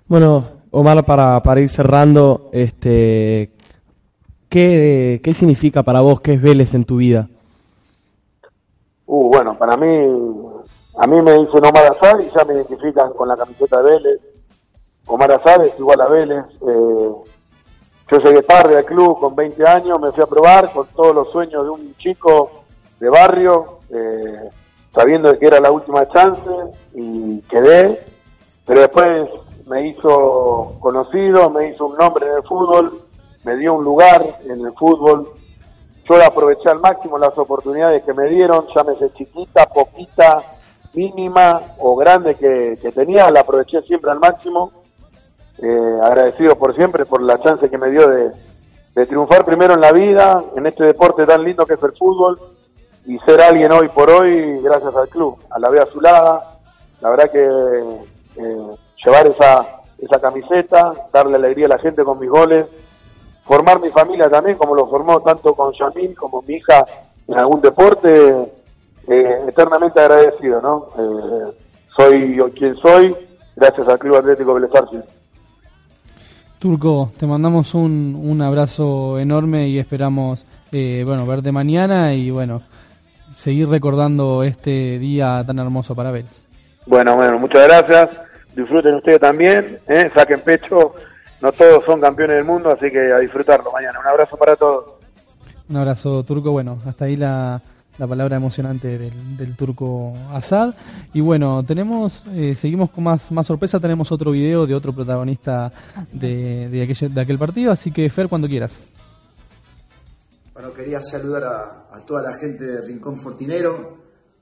[0.08, 3.52] Bueno, Omar, para, para ir cerrando, este,
[4.48, 7.28] ¿qué, ¿qué significa para vos, qué es Vélez en tu vida?
[9.04, 9.86] Uh, bueno, para mí,
[10.96, 14.20] a mí me dicen Omar Azar y ya me identifican con la camiseta de Vélez.
[15.04, 16.44] Omar Azar es igual a Vélez.
[16.66, 17.10] Eh,
[18.10, 21.30] yo llegué tarde al club con 20 años, me fui a probar con todos los
[21.30, 22.64] sueños de un chico
[22.98, 24.48] de barrio, eh,
[24.94, 26.50] sabiendo que era la última chance
[26.94, 28.00] y quedé,
[28.66, 29.28] pero después
[29.66, 33.00] me hizo conocido, me hizo un nombre en el fútbol,
[33.44, 35.30] me dio un lugar en el fútbol.
[36.08, 40.42] Yo aproveché al máximo las oportunidades que me dieron, llámese chiquita, poquita,
[40.94, 44.72] mínima o grande que, que tenía, la aproveché siempre al máximo.
[45.58, 48.32] Eh, agradecido por siempre por la chance que me dio de,
[48.94, 52.38] de triunfar primero en la vida, en este deporte tan lindo que es el fútbol,
[53.06, 56.58] y ser alguien hoy por hoy gracias al club, a la vez azulada.
[57.00, 59.66] La verdad que eh, llevar esa,
[59.98, 62.66] esa camiseta, darle alegría a la gente con mis goles,
[63.44, 66.86] formar mi familia también, como lo formó tanto con Yamil como mi hija
[67.26, 68.52] en algún deporte,
[69.08, 70.86] eh, eternamente agradecido, ¿no?
[70.98, 71.52] Eh,
[71.96, 73.14] soy quien soy,
[73.56, 74.70] gracias al Club Atlético Vélez.
[76.58, 82.62] Turco, te mandamos un, un abrazo enorme y esperamos eh, bueno verte mañana y bueno
[83.34, 86.42] seguir recordando este día tan hermoso para Vélez.
[86.86, 88.10] Bueno, bueno, muchas gracias.
[88.54, 90.10] Disfruten ustedes también, ¿eh?
[90.14, 90.94] saquen pecho.
[91.40, 93.98] No todos son campeones del mundo, así que a disfrutarlo mañana.
[93.98, 94.92] Un abrazo para todos.
[95.68, 96.52] Un abrazo, Turco.
[96.52, 97.60] Bueno, hasta ahí la,
[97.98, 100.74] la palabra emocionante del, del turco Assad.
[101.12, 103.80] Y bueno, tenemos, eh, seguimos con más, más sorpresa.
[103.80, 105.72] Tenemos otro video de otro protagonista
[106.12, 107.72] de, de, aquel, de aquel partido.
[107.72, 108.88] Así que, Fer, cuando quieras.
[110.54, 113.96] Bueno, quería saludar a, toda la gente de Rincón Fortinero.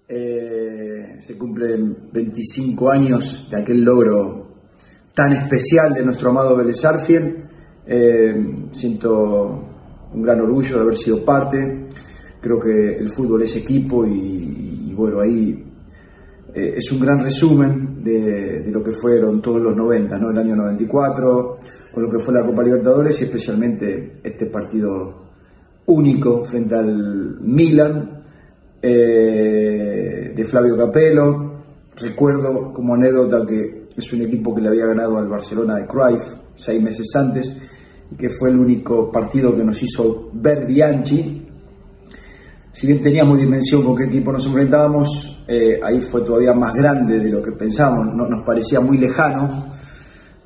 [0.09, 4.57] Eh, se cumplen 25 años de aquel logro
[5.15, 7.49] tan especial de nuestro amado Vélez Arfiel.
[7.87, 9.09] Eh, siento
[10.13, 11.87] un gran orgullo de haber sido parte.
[12.41, 15.65] Creo que el fútbol es equipo y, y bueno, ahí
[16.53, 20.31] eh, es un gran resumen de, de, lo que fueron todos los 90, ¿no?
[20.31, 21.59] el año 94,
[21.95, 25.30] con lo que fue la Copa Libertadores y especialmente este partido
[25.91, 28.23] único frente al Milan
[28.81, 31.51] eh, de Flavio Capello.
[31.97, 36.23] Recuerdo como anécdota que es un equipo que le había ganado al Barcelona de Cruyff
[36.55, 37.63] seis meses antes
[38.11, 41.47] y que fue el único partido que nos hizo ver Bianchi.
[42.73, 47.19] Si bien teníamos dimensión con qué equipo nos enfrentábamos, eh, ahí fue todavía más grande
[47.19, 49.73] de lo que pensábamos, no, nos parecía muy lejano.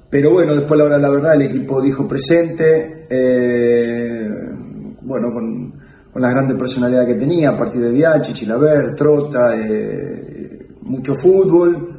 [0.08, 3.06] Pero bueno, después la verdad, el equipo dijo presente.
[3.10, 4.63] Eh,
[5.04, 5.72] bueno, con,
[6.12, 11.94] con, la grande personalidad que tenía, a partir de Bianchi, Chilaver, Trota, eh, mucho fútbol.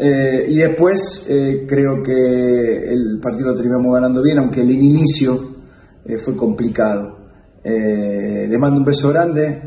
[0.00, 5.56] Eh, y después eh, creo que el partido lo terminamos ganando bien, aunque el inicio
[6.04, 7.16] eh, fue complicado.
[7.64, 9.60] le mando un beso grande,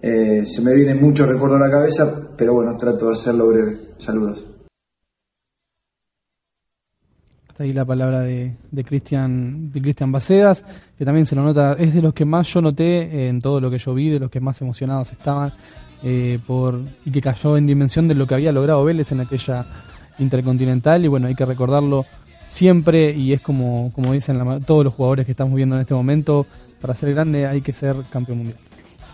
[0.00, 3.78] se me viene mucho recuerdo a la cabeza, pero bueno, trato de hacerlo breve.
[3.96, 4.57] Saludos.
[7.58, 10.64] Ahí la palabra de, de Cristian de Cristian Bacedas,
[10.96, 13.70] que también se lo nota, es de los que más yo noté en todo lo
[13.70, 15.52] que yo vi, de los que más emocionados estaban
[16.04, 19.66] eh, por y que cayó en dimensión de lo que había logrado Vélez en aquella
[20.20, 22.06] intercontinental y bueno, hay que recordarlo
[22.46, 26.46] siempre y es como, como dicen todos los jugadores que estamos viendo en este momento,
[26.80, 28.67] para ser grande hay que ser campeón mundial.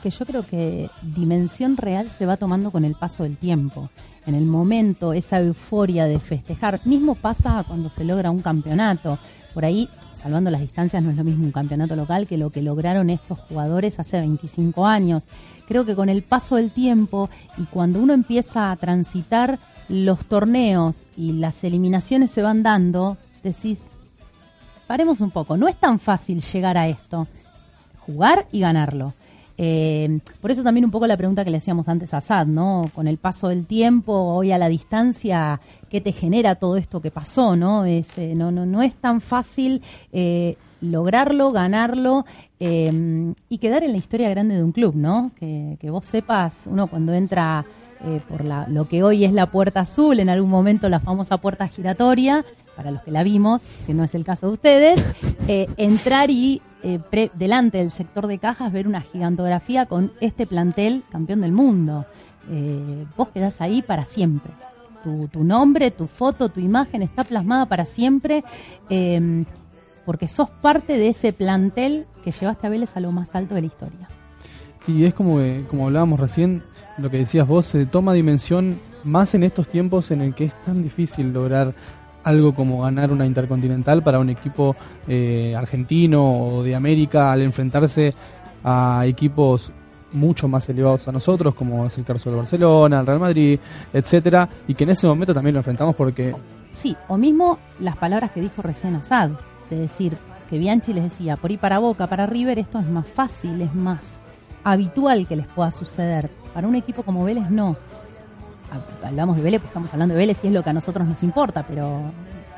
[0.05, 3.89] Que yo creo que dimensión real se va tomando con el paso del tiempo
[4.27, 6.79] en el momento, esa euforia de festejar.
[6.85, 9.19] Mismo pasa cuando se logra un campeonato.
[9.55, 12.61] Por ahí, salvando las distancias, no es lo mismo un campeonato local que lo que
[12.61, 15.25] lograron estos jugadores hace 25 años.
[15.67, 21.05] Creo que con el paso del tiempo y cuando uno empieza a transitar los torneos
[21.17, 23.79] y las eliminaciones se van dando, decís,
[24.87, 27.27] paremos un poco, no es tan fácil llegar a esto,
[28.01, 29.15] jugar y ganarlo.
[29.57, 32.91] Eh, por eso también un poco la pregunta que le hacíamos antes a Sad, ¿no?
[32.95, 37.11] Con el paso del tiempo, hoy a la distancia, ¿qué te genera todo esto que
[37.11, 37.85] pasó, no?
[37.85, 42.25] Es, eh, no, no, no es tan fácil eh, lograrlo, ganarlo
[42.59, 45.33] y quedar en la historia grande de un club, ¿no?
[45.39, 47.67] Que, que vos sepas, uno cuando entra
[48.29, 52.43] por lo que hoy es la puerta azul, en algún momento la famosa puerta giratoria,
[52.75, 55.05] para los que la vimos, que no es el caso de ustedes,
[55.77, 61.41] entrar y eh, delante del sector de cajas ver una gigantografía con este plantel campeón
[61.41, 62.05] del mundo.
[62.51, 64.53] Eh, vos quedás ahí para siempre.
[65.03, 68.45] Tu, tu, nombre, tu foto, tu imagen está plasmada para siempre.
[68.91, 69.45] Eh,
[70.05, 73.63] porque sos parte de ese plantel que llevaste a Vélez a lo más alto de
[73.63, 74.09] la historia.
[74.87, 76.63] Y es como, como hablábamos recién,
[76.99, 80.55] lo que decías vos, se toma dimensión más en estos tiempos en el que es
[80.65, 81.75] tan difícil lograr
[82.25, 84.75] algo como ganar una intercontinental para un equipo
[85.07, 88.15] eh, argentino o de América al enfrentarse
[88.65, 89.71] a equipos
[90.13, 93.59] mucho más elevados a nosotros, como es el caso del Barcelona, el Real Madrid,
[93.93, 96.35] etcétera, y que en ese momento también lo enfrentamos porque
[96.75, 99.31] Sí, o mismo las palabras que dijo recién Asad,
[99.71, 100.17] de decir
[100.51, 103.75] que Bianchi les decía, por ir para Boca, para River, esto es más fácil, es
[103.75, 104.01] más
[104.65, 106.31] habitual que les pueda suceder.
[106.53, 107.77] Para un equipo como Vélez no.
[108.75, 111.07] Ha- Hablamos de Vélez, pues estamos hablando de Vélez y es lo que a nosotros
[111.07, 112.01] nos importa, pero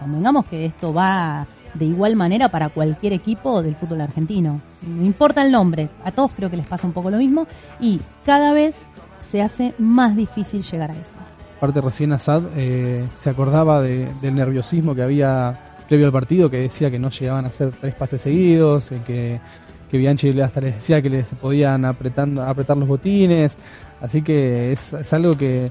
[0.00, 4.61] convengamos que esto va de igual manera para cualquier equipo del fútbol argentino.
[4.87, 7.46] No importa el nombre, a todos creo que les pasa un poco lo mismo
[7.81, 8.76] y cada vez
[9.20, 11.18] se hace más difícil llegar a eso.
[11.59, 16.59] Aparte recién Assad eh, se acordaba de- del nerviosismo que había previo al partido, que
[16.59, 19.40] decía que no llegaban a hacer tres pases seguidos, eh, que,
[19.90, 23.57] que Bianchi hasta les decía que les podían apretando, apretar los botines,
[24.00, 25.70] así que es, es algo que,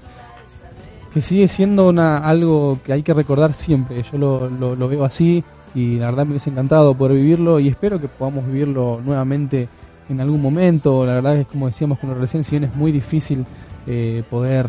[1.15, 5.43] que sigue siendo una, algo que hay que recordar siempre, yo lo, lo- veo así
[5.73, 9.67] y la verdad me hubiese encantado poder vivirlo y espero que podamos vivirlo nuevamente
[10.09, 12.91] en algún momento, la verdad es como decíamos con lo recién, si bien es muy
[12.91, 13.45] difícil
[13.87, 14.67] eh, poder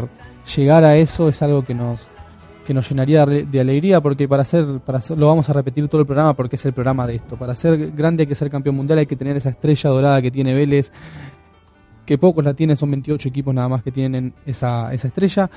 [0.56, 2.06] llegar a eso es algo que nos
[2.66, 6.00] que nos llenaría de alegría porque para ser para ser- lo vamos a repetir todo
[6.00, 7.36] el programa porque es el programa de esto.
[7.36, 10.30] Para ser grande hay que ser campeón mundial hay que tener esa estrella dorada que
[10.32, 10.90] tiene Vélez
[12.04, 15.50] que pocos la tienen son 28 equipos nada más que tienen esa, esa estrella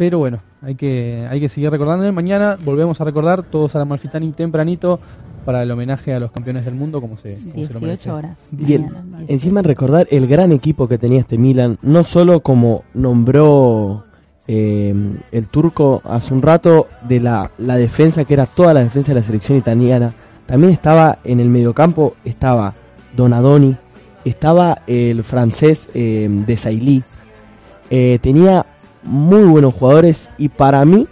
[0.00, 3.84] pero bueno hay que hay que seguir recordando mañana volvemos a recordar todos a la
[3.84, 4.98] Malfitani tempranito
[5.44, 8.10] para el homenaje a los campeones del mundo como se, como se lo 18 merece.
[8.10, 8.38] horas.
[8.50, 9.24] Mañana, 18.
[9.28, 14.04] encima recordar el gran equipo que tenía este Milan, no solo como nombró
[14.48, 14.94] eh,
[15.32, 19.20] el turco hace un rato de la, la defensa, que era toda la defensa de
[19.20, 20.14] la selección italiana,
[20.46, 22.72] también estaba en el mediocampo, estaba
[23.14, 23.76] Donadoni,
[24.24, 27.02] estaba el francés eh, de Sailly,
[27.90, 28.64] eh, tenía
[29.02, 31.06] muy buenos jugadores y para mí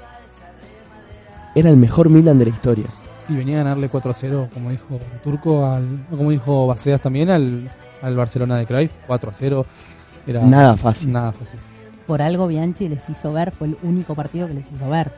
[1.55, 2.87] era el mejor Milan de la historia.
[3.29, 7.71] y venía a ganarle 4-0 como dijo Turco al como dijo Baceas también al,
[8.03, 9.65] al Barcelona de Cruyff 4-0
[10.27, 11.13] era Nada fácil.
[11.13, 11.59] nada fácil
[12.07, 15.11] por algo Bianchi les hizo ver, fue el único partido que les hizo ver.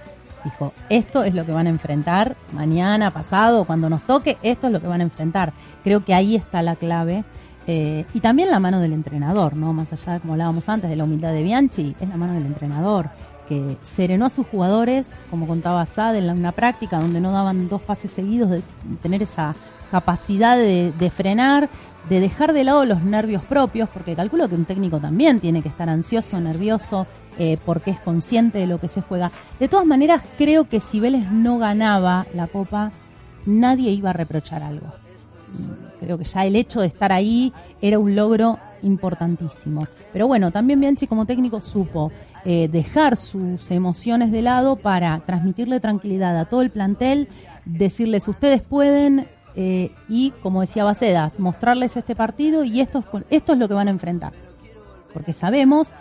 [0.43, 4.73] Dijo, esto es lo que van a enfrentar mañana, pasado, cuando nos toque, esto es
[4.73, 5.53] lo que van a enfrentar.
[5.85, 7.23] Creo que ahí está la clave.
[7.67, 9.73] Eh, y también la mano del entrenador, ¿no?
[9.73, 13.11] Más allá, como hablábamos antes, de la humildad de Bianchi, es la mano del entrenador,
[13.49, 17.83] que serenó a sus jugadores, como contaba Sad, en una práctica donde no daban dos
[17.83, 18.63] pases seguidos, de
[19.03, 19.55] tener esa
[19.91, 21.69] capacidad de, de frenar,
[22.09, 25.69] de dejar de lado los nervios propios, porque calculo que un técnico también tiene que
[25.69, 27.07] estar ansioso, nervioso,
[27.39, 29.31] eh, porque es consciente de lo que se juega.
[29.59, 32.91] De todas maneras, creo que si Vélez no ganaba la Copa,
[33.47, 34.87] nadie iba a reprochar algo.
[36.01, 39.87] Creo que ya el hecho de estar ahí era un logro importantísimo.
[40.13, 42.11] Pero bueno, también Bianchi como técnico supo
[42.45, 47.29] eh, dejar sus emociones de lado para transmitirle tranquilidad a todo el plantel,
[47.67, 53.59] decirles ustedes pueden eh, y, como decía Bacedas, mostrarles este partido y esto esto es
[53.59, 54.33] lo que van a enfrentar.
[55.13, 55.93] Porque sabemos,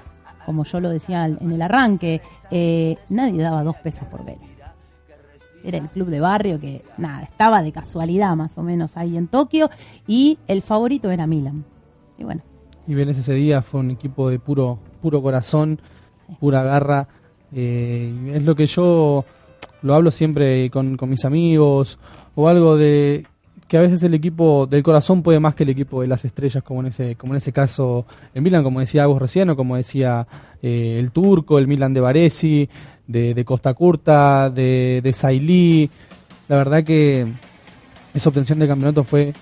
[0.46, 4.59] como yo lo decía en el arranque, eh, nadie daba dos pesos por Vélez.
[5.64, 9.28] Era el club de barrio que, nada, estaba de casualidad más o menos ahí en
[9.28, 9.70] Tokio
[10.08, 11.66] y el favorito era Milan.
[12.18, 12.42] Y bueno,
[12.90, 15.80] y Vélez ese día fue un equipo de puro puro corazón
[16.40, 17.08] pura garra.
[17.54, 19.26] Eh, es lo que yo
[19.82, 22.00] lo hablo siempre con, con mis amigos
[22.36, 23.26] o algo de
[23.68, 26.64] que a veces el equipo del corazón puede más que el equipo de las estrellas
[26.64, 29.76] como en ese como en ese caso el Milan como decía Agos recién o como
[29.76, 30.28] decía
[30.62, 32.70] eh, el turco el Milan de Varesi
[33.10, 35.90] de, de Costa Curta de, de Sailly
[36.48, 37.26] la verdad que
[38.14, 39.34] esa obtención del campeonato fue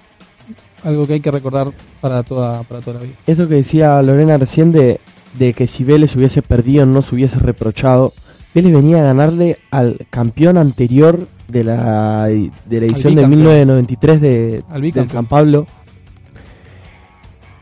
[0.84, 4.38] algo que hay que recordar para toda para toda la vida Esto que decía Lorena
[4.38, 5.00] recién de,
[5.38, 8.14] de que si Vélez hubiese perdido no se hubiese reprochado.
[8.54, 13.30] Vélez venía a ganarle al campeón anterior de la, de la edición de bicampeón.
[13.30, 15.08] 1993 de, bicampeón.
[15.10, 15.68] San Pablo.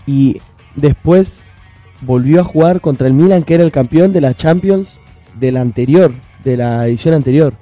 [0.07, 0.39] Y
[0.75, 1.41] después
[2.01, 4.99] volvió a jugar contra el Milan, que era el campeón de la Champions
[5.35, 6.11] de la anterior,
[6.43, 7.53] de la edición anterior.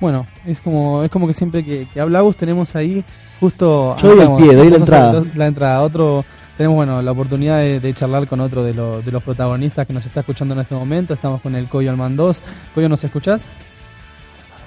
[0.00, 3.04] Bueno, es como es como que siempre que, que hablamos tenemos ahí
[3.40, 3.96] justo...
[3.96, 5.24] Yo doy el pie, doy la entrada.
[5.34, 5.80] La entrada.
[5.80, 6.24] Otro,
[6.56, 9.92] tenemos bueno la oportunidad de, de charlar con otro de, los de los protagonistas que
[9.92, 11.14] nos está escuchando en este momento.
[11.14, 12.42] Estamos con el Coyo Almandós.
[12.74, 13.46] Coyo, ¿nos escuchás?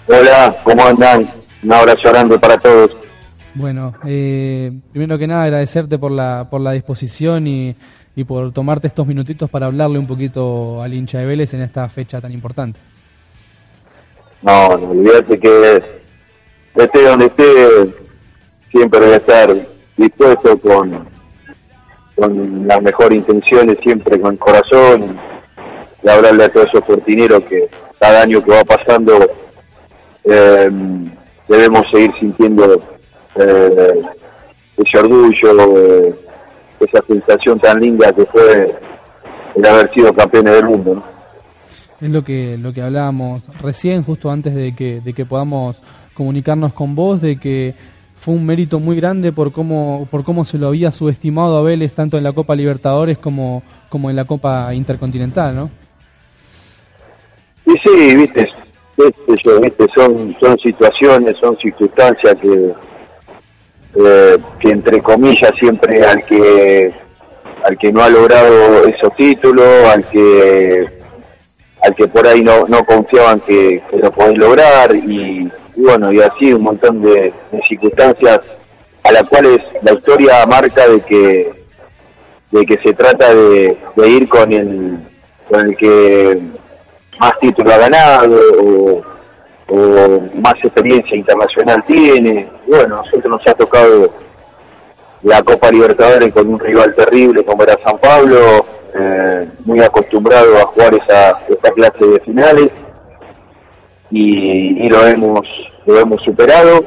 [0.08, 1.30] Hola, ¿cómo andan?
[1.64, 2.92] Un abrazo grande para todos.
[3.54, 7.76] Bueno, eh, primero que nada agradecerte por la, por la disposición y,
[8.18, 11.88] y por tomarte estos minutitos para hablarle un poquito al hincha de Vélez en esta
[11.88, 12.80] fecha tan importante.
[14.42, 15.84] No, no olvídate que
[16.74, 17.94] esté donde esté,
[18.72, 19.56] siempre voy a estar
[19.96, 21.08] dispuesto con,
[22.16, 25.20] con las mejores intenciones, siempre con el corazón,
[26.02, 29.30] y hablarle a todos esos cortineros que cada año que va pasando
[30.24, 30.72] eh,
[31.48, 32.82] debemos seguir sintiendo
[33.36, 34.02] eh,
[34.76, 36.16] ese orgullo, eh,
[36.80, 38.76] esa sensación tan linda que fue
[39.56, 40.96] el haber sido campeones del mundo.
[40.96, 41.04] ¿no?
[42.00, 45.82] Es lo que, lo que hablábamos recién, justo antes de que, de que podamos
[46.14, 47.74] comunicarnos con vos, de que
[48.18, 51.94] fue un mérito muy grande por cómo, por cómo se lo había subestimado a Vélez
[51.94, 55.70] tanto en la Copa Libertadores como, como en la Copa Intercontinental, ¿no?
[57.66, 58.48] Y sí, viste,
[58.98, 62.74] viste, yo, viste son, son situaciones, son circunstancias que,
[63.98, 66.94] eh, que entre comillas siempre al que
[67.64, 70.88] al que no ha logrado esos títulos, al que
[71.84, 76.54] al que por ahí no, no confiaban que, lo podés lograr y, bueno, y así
[76.54, 78.40] un montón de, de circunstancias
[79.04, 81.58] a las cuales la historia marca de que
[82.52, 85.00] de que se trata de, de ir con el
[85.50, 86.40] con el que
[87.20, 89.17] más títulos ha ganado o,
[89.70, 92.48] o más experiencia internacional tiene.
[92.68, 94.12] Bueno, a nosotros nos ha tocado
[95.24, 98.66] la Copa Libertadores con un rival terrible como era San Pablo,
[98.96, 102.70] eh, muy acostumbrado a jugar esa, esa clase de finales
[104.10, 105.42] y, y lo hemos
[105.86, 106.86] lo hemos superado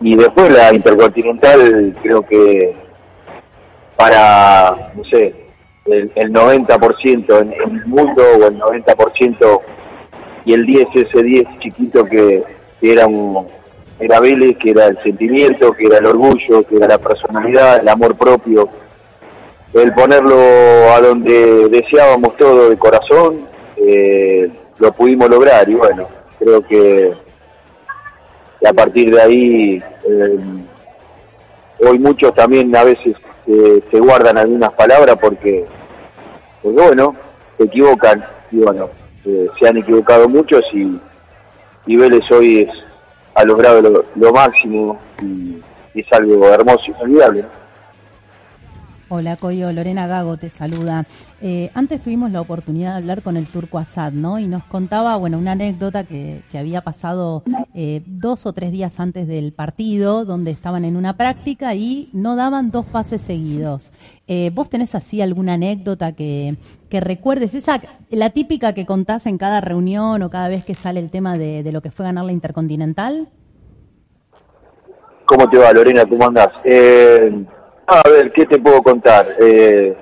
[0.00, 2.76] y después la Intercontinental creo que
[3.96, 5.34] para no sé
[5.86, 9.60] el, el 90% en, en el mundo o el 90%
[10.46, 12.42] y el 10 ese 10 chiquito que,
[12.80, 13.46] era un
[13.98, 17.88] era Vélez, que era el sentimiento, que era el orgullo, que era la personalidad, el
[17.88, 18.68] amor propio,
[19.72, 20.38] el ponerlo
[20.94, 23.40] a donde deseábamos todo de corazón,
[23.76, 26.06] eh, lo pudimos lograr y bueno,
[26.38, 27.12] creo que,
[28.66, 30.38] a partir de ahí, eh,
[31.80, 33.16] hoy muchos también a veces
[33.46, 35.64] eh, se guardan algunas palabras porque,
[36.62, 37.16] porque bueno,
[37.56, 38.22] se equivocan
[38.52, 38.90] y bueno,
[39.26, 40.98] eh, se han equivocado muchos y,
[41.86, 42.70] y Vélez hoy es,
[43.34, 45.56] ha logrado lo, lo máximo y,
[45.94, 47.42] es algo hermoso y inolvidable.
[47.42, 47.65] ¿no?
[49.08, 51.06] Hola Coyo, Lorena Gago te saluda.
[51.40, 54.40] Eh, antes tuvimos la oportunidad de hablar con el turco Asad, ¿no?
[54.40, 58.98] Y nos contaba, bueno, una anécdota que, que había pasado eh, dos o tres días
[58.98, 63.92] antes del partido, donde estaban en una práctica y no daban dos pases seguidos.
[64.26, 66.56] Eh, ¿Vos tenés así alguna anécdota que,
[66.88, 67.54] que recuerdes?
[67.54, 67.80] Esa,
[68.10, 71.62] la típica que contás en cada reunión o cada vez que sale el tema de,
[71.62, 73.28] de lo que fue ganar la Intercontinental.
[75.26, 76.04] ¿Cómo te va, Lorena?
[76.06, 76.50] ¿Cómo andás?
[76.64, 77.44] Eh,
[77.86, 79.36] a ver, ¿qué te puedo contar?
[79.38, 79.96] Eh,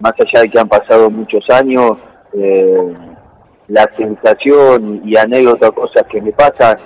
[0.00, 1.98] más allá de que han pasado muchos años,
[2.32, 2.94] eh,
[3.68, 6.78] la sensación y anécdota, cosas que me pasan,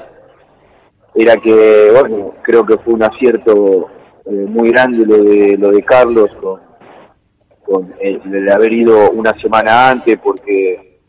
[1.14, 3.91] era que, bueno, creo que fue un acierto
[4.24, 6.61] eh, muy grande lo de, lo de Carlos con,
[7.66, 11.01] con el, haber ido una semana antes, porque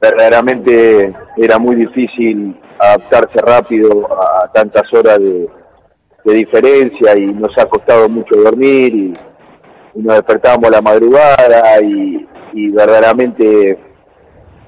[0.00, 5.48] verdaderamente era muy difícil adaptarse rápido a tantas horas de,
[6.24, 9.14] de diferencia y nos ha costado mucho dormir y,
[9.94, 13.76] nos despertábamos a la madrugada y, y verdaderamente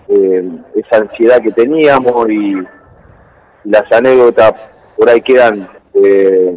[0.09, 2.55] eh, esa ansiedad que teníamos y
[3.65, 4.55] las anécdotas
[4.97, 6.57] por ahí quedan eh,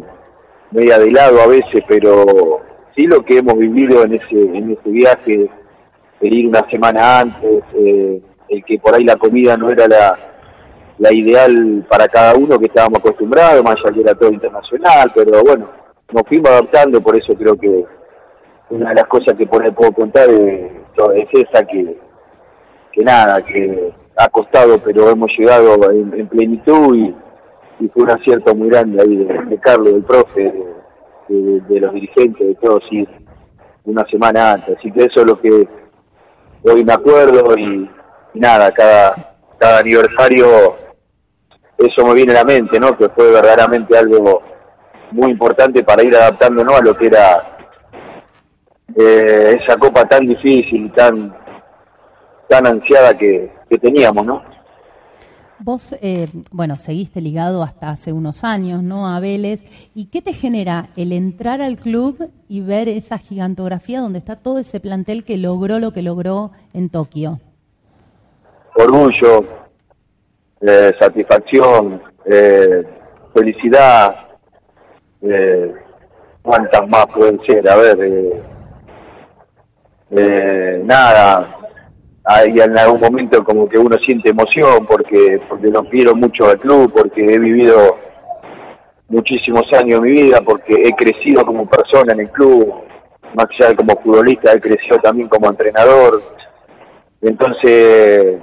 [0.72, 2.60] media de lado a veces, pero
[2.96, 5.48] sí lo que hemos vivido en ese en ese viaje,
[6.20, 10.18] el ir una semana antes, eh, el que por ahí la comida no era la
[10.98, 15.42] la ideal para cada uno que estábamos acostumbrados, más allá que era todo internacional, pero
[15.42, 15.68] bueno,
[16.12, 17.84] nos fuimos adaptando, por eso creo que
[18.70, 20.72] una de las cosas que por ahí puedo contar es,
[21.16, 21.96] es esa que,
[22.92, 27.14] que nada, que ha costado, pero hemos llegado en, en plenitud y,
[27.80, 30.42] y, fue un acierto muy grande ahí de, de Carlos, del profe,
[31.28, 33.08] de, de, de, los dirigentes, de todos, ir
[33.84, 34.78] una semana antes.
[34.78, 35.68] Así que eso es lo que
[36.62, 37.90] hoy me acuerdo y,
[38.34, 40.83] y nada, cada, cada aniversario
[41.78, 42.96] eso me viene a la mente, ¿no?
[42.96, 44.42] Que fue verdaderamente algo
[45.10, 47.56] muy importante para ir adaptándonos a lo que era
[48.96, 51.34] eh, esa copa tan difícil, tan
[52.48, 54.42] tan ansiada que, que teníamos, ¿no?
[55.58, 59.08] Vos, eh, bueno, seguiste ligado hasta hace unos años, ¿no?
[59.08, 59.60] A Vélez.
[59.94, 64.58] ¿Y qué te genera el entrar al club y ver esa gigantografía donde está todo
[64.58, 67.40] ese plantel que logró lo que logró en Tokio?
[68.74, 69.46] Orgullo,
[70.60, 72.82] eh, satisfacción, eh,
[73.34, 74.28] felicidad,
[75.22, 75.74] eh,
[76.42, 78.42] cuántas más pueden ser, a ver, eh,
[80.10, 81.58] eh, nada,
[82.24, 86.58] hay en algún momento como que uno siente emoción porque porque lo quiero mucho al
[86.58, 87.98] club, porque he vivido
[89.08, 92.72] muchísimos años de mi vida porque he crecido como persona en el club,
[93.34, 96.20] más allá de como futbolista, he crecido también como entrenador.
[97.20, 98.36] Entonces,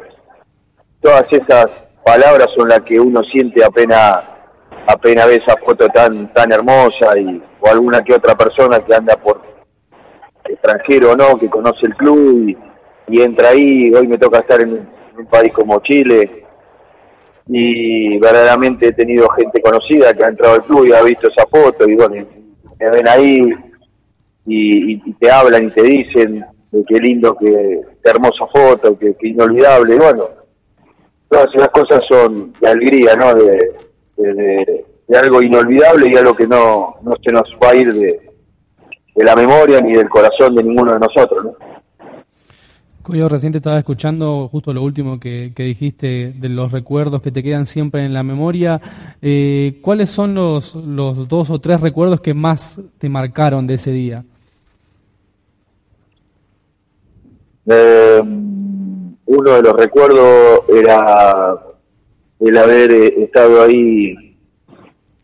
[0.99, 1.68] todas esas
[2.04, 4.24] palabras son las que uno siente apenas
[4.88, 9.16] apenas ve esa foto tan tan hermosa y o alguna que otra persona que anda
[9.18, 9.41] por
[10.45, 12.58] extranjero o no, que conoce el club
[13.08, 14.88] y, entra ahí, hoy me toca estar en
[15.18, 16.45] un, país como Chile.
[17.47, 21.45] Y verdaderamente he tenido gente conocida que ha entrado al club y ha visto esa
[21.47, 22.26] foto y bueno,
[22.80, 23.54] me ven ahí
[24.45, 28.97] y, y- y te hablan y te dicen de qué lindo, que qué hermosa foto,
[28.97, 30.30] que, que inolvidable, y bueno,
[31.32, 33.34] todas esas cosas son de alegría, ¿no?
[33.34, 33.72] De,
[34.18, 37.94] de- de- de algo inolvidable y algo que no, no se nos va a ir
[37.94, 38.22] de,
[39.16, 41.52] de la memoria ni del corazón de ninguno de nosotros, ¿no?
[43.02, 47.32] Coyo, recién te estaba escuchando justo lo último que, que dijiste de los recuerdos que
[47.32, 48.80] te quedan siempre en la memoria.
[49.22, 53.92] Eh, ¿Cuáles son los, los dos o tres recuerdos que más te marcaron de ese
[53.92, 54.24] día?
[57.66, 58.22] Eh,
[59.26, 61.55] uno de los recuerdos era
[62.39, 64.15] el haber eh, estado ahí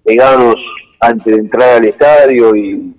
[0.03, 0.55] pegados
[0.99, 2.95] antes de entrar al estadio y,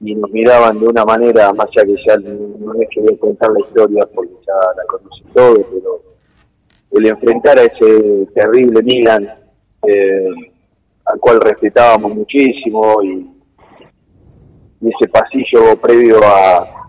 [0.00, 3.18] y nos miraban de una manera, más allá que ya no es que voy a
[3.18, 6.02] contar la historia porque ya la conocí todo, pero
[6.92, 9.28] el enfrentar a ese terrible Milan,
[9.86, 10.28] eh,
[11.04, 13.30] al cual respetábamos muchísimo y,
[14.80, 16.81] y ese pasillo previo a,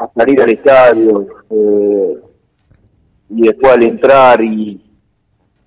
[0.00, 2.18] a salir al estadio eh,
[3.28, 4.82] y después al entrar y,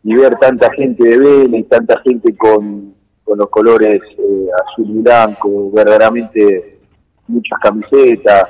[0.03, 2.93] ver tanta gente de Vélez y tanta gente con,
[3.25, 6.79] los colores eh, azul y blanco, verdaderamente
[7.27, 8.43] muchas camisetas.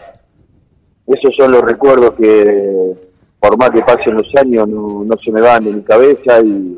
[1.05, 2.95] Esos son los recuerdos que,
[3.39, 6.77] por más que pasen los años, no, se me van de mi cabeza y,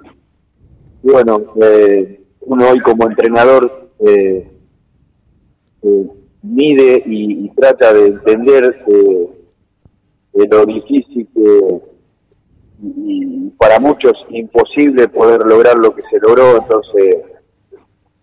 [1.03, 4.51] y bueno, eh, uno hoy como entrenador eh,
[5.81, 6.07] eh,
[6.45, 9.29] mide y, trata de entender eh,
[10.49, 11.81] lo difícil que
[12.83, 17.17] y, para muchos imposible poder lograr lo que se logró entonces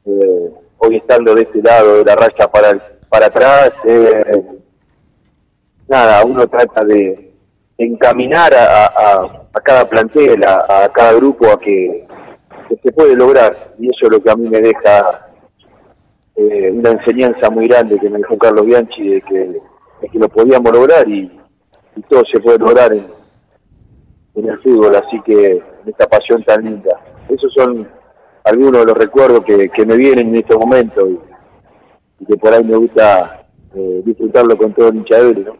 [0.04, 4.42] eh, hoy estando de este lado de la raya para para atrás eh,
[5.88, 7.32] nada uno trata de
[7.78, 12.06] encaminar a, a- a cada plantel a, a cada grupo a que,
[12.68, 15.28] que se puede lograr y eso es lo que a mí me deja
[16.36, 19.60] eh, una enseñanza muy grande que me dejó Carlos Bianchi de que,
[20.14, 21.30] lo podíamos lograr y,
[22.08, 23.04] todo se puede lograr en,
[24.34, 26.98] el fútbol, así que en esta pasión tan linda.
[27.28, 27.86] Esos son
[28.44, 32.64] algunos de los recuerdos que, que me vienen en este momento y, que por ahí
[32.64, 35.56] me gusta eh, disfrutarlo con todo el hincha ¿no?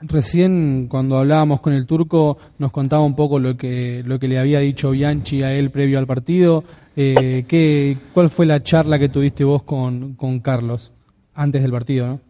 [0.00, 4.38] Recién cuando hablábamos con el turco nos contaba un poco lo que lo que le
[4.38, 6.62] había dicho Bianchi a él previo al partido.
[6.96, 10.92] Eh, ¿qué, ¿Cuál fue la charla que tuviste vos con, con Carlos
[11.34, 12.06] antes del partido?
[12.06, 12.20] ¿no?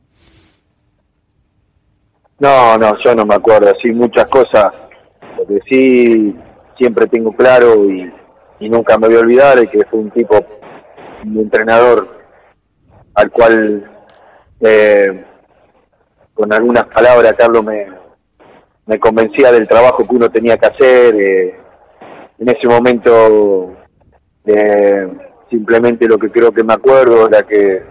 [2.40, 4.66] No, no, yo no me acuerdo, así muchas cosas.
[5.36, 6.34] Lo que sí
[6.78, 8.10] siempre tengo claro y,
[8.60, 10.38] y nunca me voy a olvidar es que fue un tipo,
[11.24, 12.18] un entrenador
[13.14, 13.90] al cual
[14.60, 15.24] eh,
[16.38, 17.88] con algunas palabras Carlos me,
[18.86, 21.14] me convencía del trabajo que uno tenía que hacer.
[21.16, 21.54] eh,
[22.38, 23.74] en ese momento
[24.46, 25.08] eh,
[25.50, 27.82] simplemente lo que creo que me acuerdo era que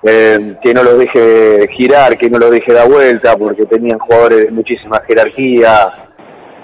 [0.00, 4.44] eh, que no lo deje girar, que no lo deje dar vuelta, porque tenían jugadores
[4.44, 6.08] de muchísima jerarquía.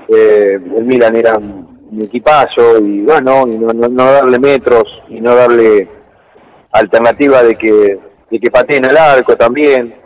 [0.09, 1.65] Eh, el Milan era un,
[2.01, 5.89] equipazo y bueno, y no, no, no darle metros y no darle
[6.73, 7.99] alternativa de que,
[8.31, 10.04] de que pateen el arco también.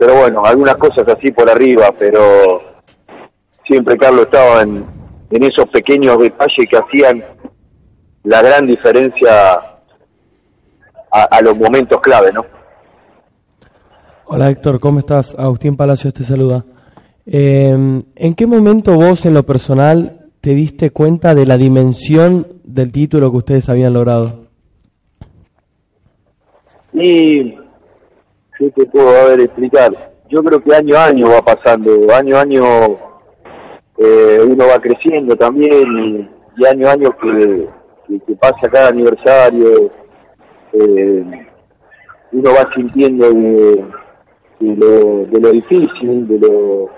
[0.00, 2.62] Pero bueno, algunas cosas así por arriba, pero
[3.66, 4.82] siempre Carlos estaba en,
[5.30, 7.22] en esos pequeños detalles que hacían
[8.24, 9.52] la gran diferencia
[11.12, 12.46] a, a los momentos clave, ¿no?
[14.24, 15.34] Hola Héctor, ¿cómo estás?
[15.38, 16.64] Agustín Palacios te saluda.
[17.26, 22.90] Eh, ¿En qué momento vos en lo personal te diste cuenta de la dimensión del
[22.90, 24.46] título que ustedes habían logrado?
[26.94, 27.59] Y
[28.60, 30.12] ¿qué te puedo a ver explicar?
[30.28, 32.64] Yo creo que año a año va pasando, año a año
[33.96, 37.66] eh, uno va creciendo también y, año a año que,
[38.38, 39.90] pasa cada aniversario,
[40.74, 41.24] eh,
[42.32, 43.84] uno va sintiendo de,
[44.60, 46.90] lo, de lo difícil, de lo,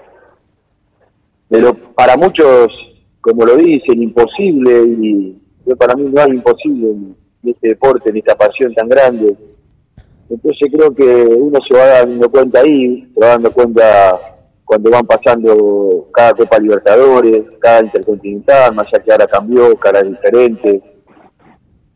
[1.48, 2.72] de lo para muchos,
[3.20, 8.16] como lo dicen, imposible y yo para mí no hay imposible en este deporte, en
[8.16, 9.36] esta pasión tan grande.
[10.33, 14.18] Entonces creo que uno se va dando cuenta ahí, se va dando cuenta
[14.64, 20.83] cuando van pasando cada Copa Libertadores, cada Intercontinental, más allá que ahora cambió, cada diferente.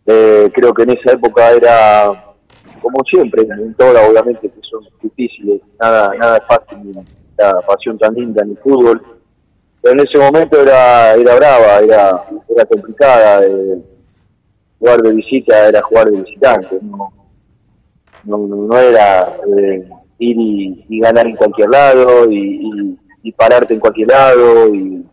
[0.04, 2.34] Eh, creo que en esa época era,
[2.82, 6.92] como siempre, en todas obviamente que son difíciles, nada, nada es fácil,
[7.38, 9.02] la pasión tan linda en el fútbol.
[9.80, 13.46] Pero en ese momento era, era brava, era, era complicada.
[13.46, 13.82] eh,
[14.78, 17.15] jugar de visita era jugar de visitante, no,
[18.26, 22.96] no, no era eh, ir y, ganar en cualquier lado y,
[23.36, 25.04] pararte en cualquier lado y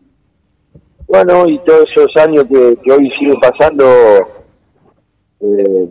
[1.07, 3.85] bueno y todos esos años que, que hoy siguen pasando
[5.41, 5.89] eh,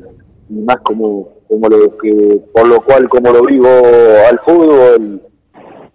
[0.48, 3.68] más como como lo que por lo cual como lo vivo
[4.30, 5.20] al fútbol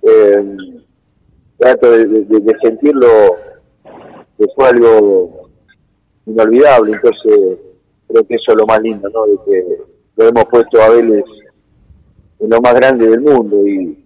[0.04, 0.58] eh,
[1.58, 3.08] trato de, de- de sentirlo
[4.38, 5.50] que fue algo
[6.28, 6.92] inolvidable.
[6.94, 7.58] Entonces
[8.08, 9.78] creo que eso es lo más lindo no de que
[10.18, 11.24] lo hemos puesto a Vélez
[12.39, 14.03] en lo más grande del mundo y,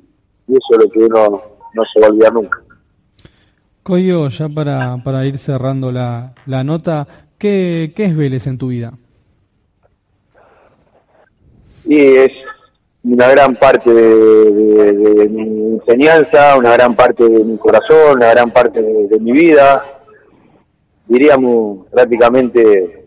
[0.48, 1.42] y eso es lo que uno
[1.74, 2.62] no se va a olvidar nunca
[3.84, 7.08] Coyo, ya para, para ir cerrando la, la nota,
[7.40, 8.94] ¿qué, ¿qué es Vélez en tu vida?
[11.86, 12.32] y es
[13.04, 18.30] una gran parte de, de- de mi enseñanza, una gran parte de mi corazón, una
[18.30, 19.84] gran parte de, de mi vida,
[21.08, 23.01] diríamos prácticamente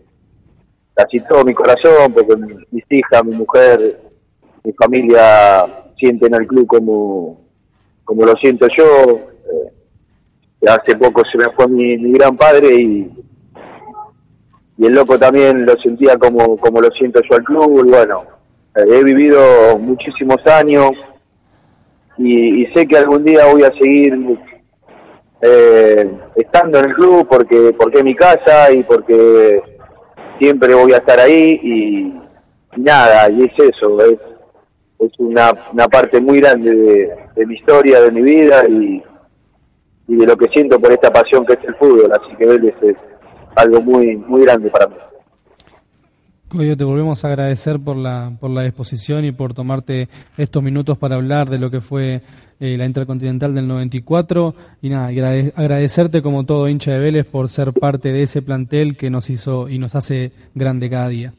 [0.95, 4.01] casi todo mi corazón, porque mi- mis hijas, mi mujer,
[4.63, 5.65] mi familia
[5.97, 7.41] sienten al club como,
[8.03, 9.19] como lo siento yo.
[10.61, 13.11] Eh, hace poco se me fue mi, mi gran padre y,
[14.77, 18.23] y el loco también lo sentía como, como lo siento yo al club y bueno,
[18.75, 20.91] eh, he vivido muchísimos años
[22.17, 24.17] y, y sé que algún día voy a seguir
[25.41, 29.61] eh, estando en el club porque porque es mi casa y porque
[30.39, 34.19] siempre voy a estar ahí y, nada, y es eso, es,
[34.99, 39.03] es una, una parte muy grande de, de mi historia, de mi vida y,
[40.07, 42.75] y de lo que siento por esta pasión que es el fútbol, así que Vélez
[42.81, 42.95] es
[43.55, 44.95] algo muy muy grande para mí.
[46.55, 50.97] Coyo, te volvemos a agradecer por la, por la exposición y por tomarte estos minutos
[50.97, 52.21] para hablar de lo que fue
[52.59, 54.55] eh, la Intercontinental del 94.
[54.81, 58.95] Y nada, agrade- agradecerte como todo hincha de Vélez por ser parte de ese plantel
[58.97, 61.33] que nos hizo y nos hace grande cada día.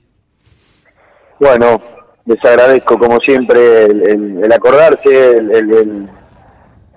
[1.40, 1.80] Bueno,
[2.24, 6.08] les agradezco como siempre el, acordarse, el,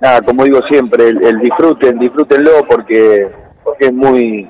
[0.02, 3.28] nada, como digo siempre, el disfruten, disfrútenlo porque
[3.64, 4.50] porque es muy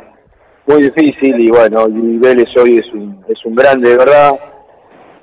[0.70, 4.40] muy difícil y bueno, y Vélez hoy es un, es un grande de verdad.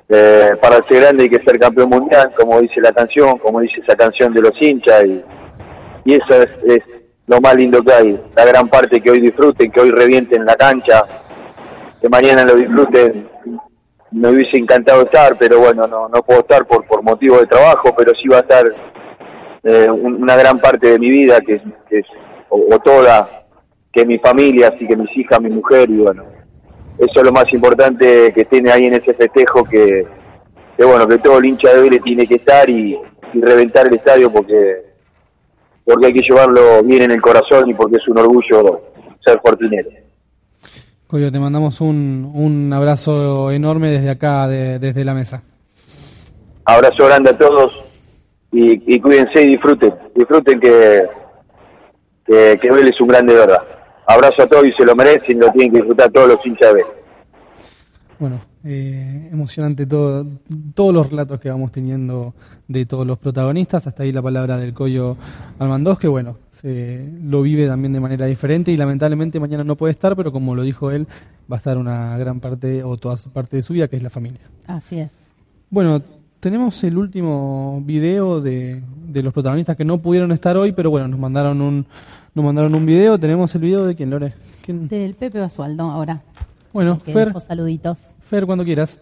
[0.08, 3.80] Eh, para ser grande hay que ser campeón mundial, como dice la canción, como dice
[3.80, 5.22] esa canción de los hinchas y,
[6.04, 6.82] y eso es, es
[7.26, 10.54] lo más lindo que hay, la gran parte que hoy disfruten, que hoy revienten la
[10.54, 11.02] cancha,
[12.00, 13.28] que mañana lo disfruten
[14.12, 17.92] me hubiese encantado estar, pero bueno, no, no puedo estar por, por motivo de trabajo,
[17.96, 18.64] pero sí va a estar
[19.64, 22.06] eh, un- una gran parte de mi vida, que, que es,
[22.48, 23.28] o, o toda,
[23.96, 26.22] que mi familia, así que mis hijas, mi mujer, y bueno,
[26.98, 30.06] eso es lo más importante que tiene ahí en ese festejo, que,
[30.76, 32.94] que bueno, que todo el hincha de Vélez tiene que estar y,
[33.32, 34.82] y reventar el estadio porque,
[35.84, 38.82] porque hay que llevarlo bien en el corazón y porque es un orgullo
[39.24, 39.88] ser fortinero.
[41.06, 45.42] Coyo, te mandamos un, un abrazo enorme desde acá, de- desde la mesa.
[46.66, 47.82] Abrazo grande a todos
[48.52, 49.94] y, y cuídense y disfruten.
[50.14, 51.02] Disfruten que,
[52.26, 53.62] que, que Vélez es un grande de verdad.
[54.06, 56.74] Abrazo a todos y se lo merecen, lo tienen que disfrutar todos los hinchas de
[56.74, 57.06] Vélez.
[58.18, 60.26] Bueno, eh, emocionante todo,
[60.74, 62.34] todos los relatos que vamos teniendo
[62.66, 63.86] de todos los protagonistas.
[63.86, 65.16] Hasta ahí la palabra del Coyo
[65.58, 69.92] Almandós, que bueno, se lo vive también de manera diferente y lamentablemente mañana no puede
[69.92, 71.06] estar, pero como lo dijo él,
[71.50, 74.02] va a estar una gran parte o toda su parte de su vida, que es
[74.02, 74.40] la familia.
[74.66, 75.10] Así es.
[75.68, 76.00] Bueno,
[76.40, 81.06] tenemos el último video de, de los protagonistas que no pudieron estar hoy, pero bueno,
[81.08, 81.86] nos mandaron un
[82.36, 83.16] nos mandaron un video.
[83.16, 84.34] Tenemos el video de quién, Lore.
[84.62, 84.88] ¿Quién?
[84.88, 86.22] Del Pepe Basualdo ahora.
[86.70, 88.10] Bueno, que Fer, saluditos.
[88.28, 89.00] Fer, cuando quieras.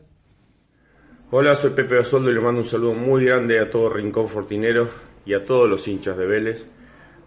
[1.33, 4.89] Hola, soy Pepe Basualdo y le mando un saludo muy grande a todo Rincón Fortinero
[5.27, 6.71] y a todos los hinchas de Vélez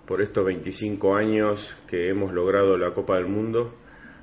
[0.05, 3.76] por estos 25 años que hemos logrado la Copa del Mundo.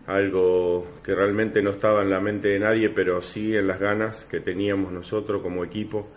[0.07, 4.25] Algo que realmente no estaba en la mente de nadie, pero sí en las ganas
[4.25, 6.09] que teníamos nosotros como equipo,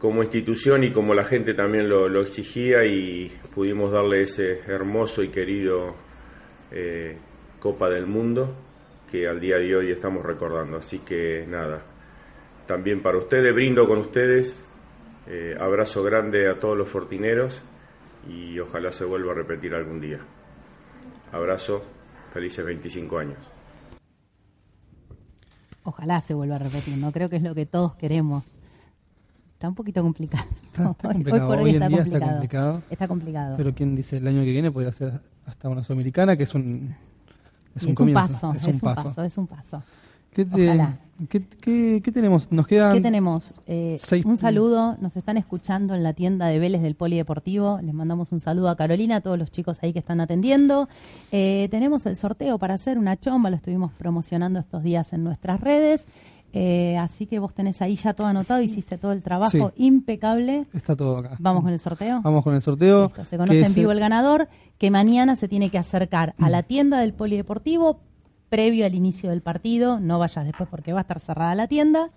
[0.00, 5.28] como institución y como la gente también lo, exigía y pudimos darle ese hermoso y
[5.28, 5.94] querido
[6.72, 7.18] eh,
[7.60, 8.56] Copa del Mundo
[9.10, 10.78] que al día de hoy estamos recordando.
[10.78, 11.82] Así que nada,
[12.66, 14.64] también para ustedes, brindo con ustedes,
[15.26, 17.62] eh, abrazo grande a todos los fortineros
[18.26, 20.20] y ojalá se vuelva a repetir algún día.
[21.30, 21.84] Abrazo,
[22.32, 23.50] felices 25 años.
[25.82, 27.12] Ojalá se vuelva a repetir, ¿no?
[27.12, 28.59] Creo que es lo que todos queremos.
[29.60, 30.44] Está un poquito complicado.
[30.72, 31.42] Está, complicado.
[31.42, 32.24] Hoy, por hoy, Hoy en está, día complicado.
[32.24, 32.82] está complicado.
[32.88, 33.56] Está complicado.
[33.58, 36.94] Pero quién dice el año que viene podría ser hasta una sudamericana, que es un
[37.76, 39.22] Es un es un paso, es un paso.
[39.22, 39.82] es un paso.
[40.32, 40.96] ¿Qué, te- Ojalá.
[41.28, 42.50] qué- qué- qué tenemos?
[42.50, 42.94] Nos quedan.
[42.94, 43.52] ¿Qué tenemos?
[43.66, 47.80] Eh, seis- un saludo, nos están escuchando en la tienda de Vélez del Polideportivo.
[47.82, 50.88] Les mandamos un saludo a Carolina, a todos los chicos ahí que están atendiendo.
[51.32, 55.60] Eh, tenemos el sorteo para hacer una chomba, lo estuvimos promocionando estos días en nuestras
[55.60, 56.06] redes.
[56.52, 59.84] Eh, así que vos tenés ahí ya todo anotado, hiciste todo el trabajo Sí.
[59.84, 60.66] impecable.
[60.74, 61.36] Está todo acá.
[61.38, 62.20] Vamos con el sorteo.
[62.22, 63.04] Vamos con el sorteo.
[63.06, 64.48] Listo, se conoce en vivo el ganador,
[64.78, 68.00] que mañana se tiene que acercar a la tienda del polideportivo
[68.48, 72.10] previo al inicio del partido, no vayas después porque va a estar cerrada la tienda,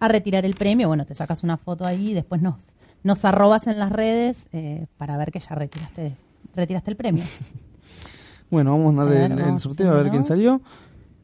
[0.00, 2.54] a retirar el premio, bueno, te sacas una foto ahí y después nos,
[3.02, 6.14] nos arrobas en las redes eh, para ver que ya retiraste,
[6.54, 7.22] retiraste el premio.
[8.50, 10.60] Bueno, vamos a A ver, el, sorteo a ver quién salió.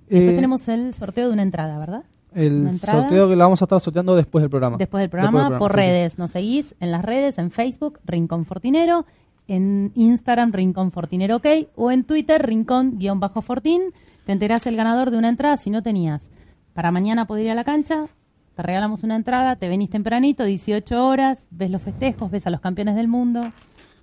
[0.09, 2.03] Después Eh, tenemos el sorteo de una entrada, ¿verdad?
[2.35, 4.77] El sorteo que la vamos a estar sorteando después del programa.
[4.77, 5.83] Después del programa, por sí, sí.
[5.83, 6.19] redes.
[6.19, 9.07] Nos seguís en las redes, en Facebook, Rincón Fortinero,
[9.49, 13.93] en Instagram, Rincón Fortinero OK, o en Twitter, Rincón-Fortín.
[14.25, 16.29] Te enterás el ganador de una entrada si no tenías.
[16.73, 18.07] Para mañana poder ir a la cancha,
[18.55, 22.61] te regalamos una entrada, te venís tempranito, 18 horas, ves los festejos, ves a los
[22.61, 23.53] campeones del mundo.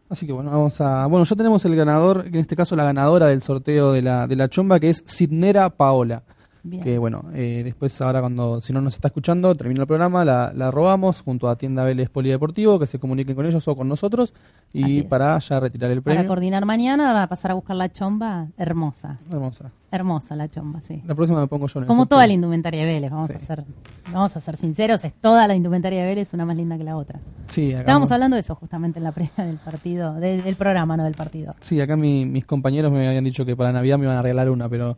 [0.10, 1.06] Así que bueno, vamos a.
[1.06, 4.36] Bueno, ya tenemos el ganador, en este caso la ganadora del sorteo de la, de
[4.36, 6.24] la chomba, que es Sidnera Paola.
[6.70, 6.84] Bien.
[6.84, 10.52] Que bueno, eh, después ahora cuando, si no nos está escuchando, termina el programa, la,
[10.54, 14.34] la robamos junto a Tienda Vélez Polideportivo, que se comuniquen con ellos o con nosotros,
[14.74, 16.28] y para ya retirar el Para premio.
[16.28, 19.18] coordinar mañana, para pasar a buscar la chomba, hermosa.
[19.32, 19.72] Hermosa.
[19.90, 21.02] Hermosa la chomba, sí.
[21.08, 23.40] La próxima me pongo yo en el Como toda la indumentaria de Vélez, vamos a
[23.40, 23.64] ser,
[24.12, 26.98] vamos a ser sinceros, es toda la indumentaria de Vélez una más linda que la
[26.98, 27.20] otra.
[27.46, 30.98] Sí, acá, Estábamos hablando de eso justamente en la previa del partido, de- del programa,
[30.98, 31.56] no del partido.
[31.62, 34.50] sí, acá mi- mis compañeros me habían dicho que para Navidad me iban a regalar
[34.50, 34.98] una, pero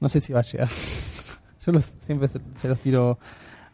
[0.00, 0.68] no sé si va a llegar.
[1.66, 3.18] yo los, siempre se, se los tiro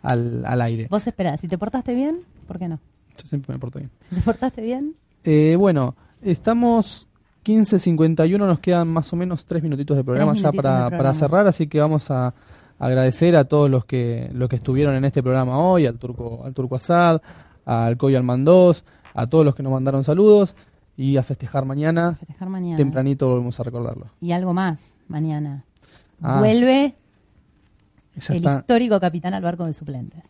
[0.03, 0.89] al, al aire.
[0.91, 2.79] Vos esperás, si te portaste bien, ¿por qué no?
[3.17, 3.91] Yo siempre me porto bien.
[4.01, 7.07] Si te portaste bien, Eh, bueno, estamos
[7.45, 11.67] 15.51, nos quedan más o menos tres minutitos de programa ya para, para cerrar, así
[11.67, 12.35] que vamos a
[12.79, 16.53] agradecer a todos los que los que estuvieron en este programa hoy, al Turco, al
[16.55, 17.21] Turco Asad,
[17.65, 20.57] al Coyo Almandós, a todos los que nos mandaron saludos
[20.97, 22.15] y a festejar mañana.
[22.17, 22.77] festejar mañana.
[22.77, 24.07] Tempranito volvemos a recordarlo.
[24.21, 25.65] Y algo más, mañana.
[26.23, 26.39] Ah.
[26.39, 26.95] Vuelve
[28.29, 28.59] el está.
[28.59, 30.23] histórico capitán al barco de suplentes.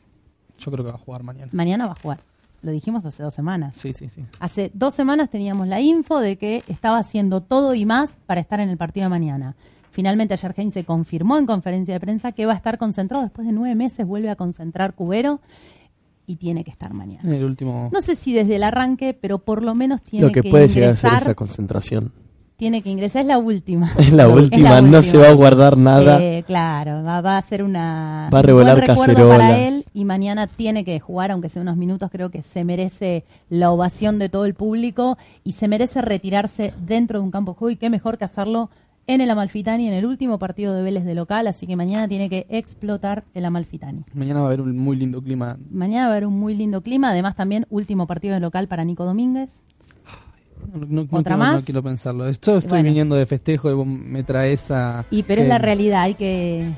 [0.59, 1.51] Yo creo que va a jugar mañana.
[1.53, 2.19] Mañana va a jugar.
[2.63, 3.77] Lo dijimos hace dos semanas.
[3.77, 4.25] Sí, sí, sí.
[4.41, 8.59] Hace dos semanas teníamos la info de que estaba haciendo todo y más para estar
[8.61, 9.55] en el partido de mañana.
[9.91, 13.23] Finalmente ayer Heinz se confirmó en conferencia de prensa que va a estar concentrado.
[13.23, 15.41] Después de nueve meses vuelve a concentrar Cubero
[16.27, 17.29] y tiene que estar mañana.
[17.29, 17.91] En el último.
[17.93, 20.69] No sé si desde el arranque, pero por lo menos tiene Lo que que puede
[20.69, 21.23] llegar a ser ingresar.
[21.23, 22.13] esa concentración.
[22.65, 23.93] Tiene que ingresar, es la última.
[23.99, 26.19] Es la última, no se va a guardar nada.
[26.19, 28.31] Eh, claro, va, va a ser una.
[28.33, 29.37] Va a un revelar buen recuerdo cacerolas.
[29.37, 33.27] para él y mañana tiene que jugar, aunque sea unos minutos, creo que se merece
[33.51, 37.59] la ovación de todo el público y se merece retirarse dentro de un campo de
[37.59, 38.71] juego y qué mejor que hacerlo
[39.07, 42.31] en el Amalfitani, en el último partido de Vélez de local, así que mañana tiene
[42.31, 44.05] que explotar el Amalfitani.
[44.15, 45.59] Mañana va a haber un muy lindo clima.
[45.71, 48.87] Mañana va a haber un muy lindo clima, además también último partido de local para
[48.87, 49.61] Nico Domínguez.
[50.73, 51.55] No, no- no ¿Otra quiero, más?
[51.57, 52.25] no quiero pensarlo.
[52.25, 52.85] Yo estoy Bueno.
[52.85, 55.05] viniendo de festejo y vos me traes a.
[55.11, 56.69] Y pero es la realidad, hay que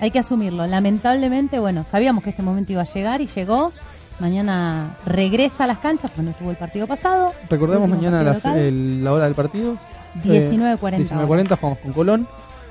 [0.00, 0.66] hay que asumirlo.
[0.66, 3.72] Lamentablemente, bueno, sabíamos que este momento iba a llegar y llegó.
[4.20, 7.32] Mañana regresa a las canchas cuando estuvo el partido pasado.
[7.50, 9.76] Recordemos mañana la, el- la hora del partido.
[10.24, 12.26] 19:40 Eh, 19:40 jugamos con Colón.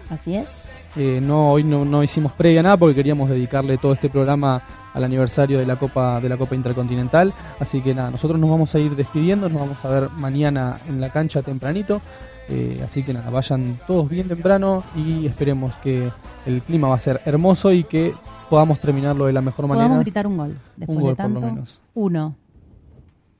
[0.09, 0.47] Así es.
[0.95, 4.61] Eh, no, hoy no, no hicimos previa nada porque queríamos dedicarle todo este programa
[4.93, 7.33] al aniversario de la Copa de la Copa Intercontinental.
[7.59, 11.01] Así que nada, nosotros nos vamos a ir despidiendo, nos vamos a ver mañana en
[11.01, 12.01] la cancha tempranito.
[12.47, 16.09] Eh, así que nada, vayan todos bien temprano y esperemos que
[16.45, 18.13] el clima va a ser hermoso y que
[18.49, 19.87] podamos terminarlo de la mejor manera.
[19.87, 21.81] Podamos gritar un gol después Un gol de por lo menos.
[21.95, 22.35] Uno.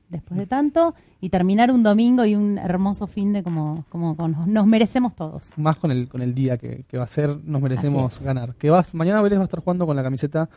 [0.08, 4.46] Después de tanto y terminar un domingo y un hermoso fin de como como, como
[4.46, 5.52] nos merecemos todos.
[5.56, 8.54] Más con el con el día que, que va a ser, nos merecemos ganar.
[8.54, 10.48] Que vas, mañana Vélez va a estar jugando con la camiseta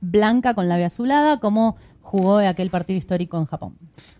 [0.00, 3.74] Blanca con la B azulada como jugó aquel partido histórico en Japón.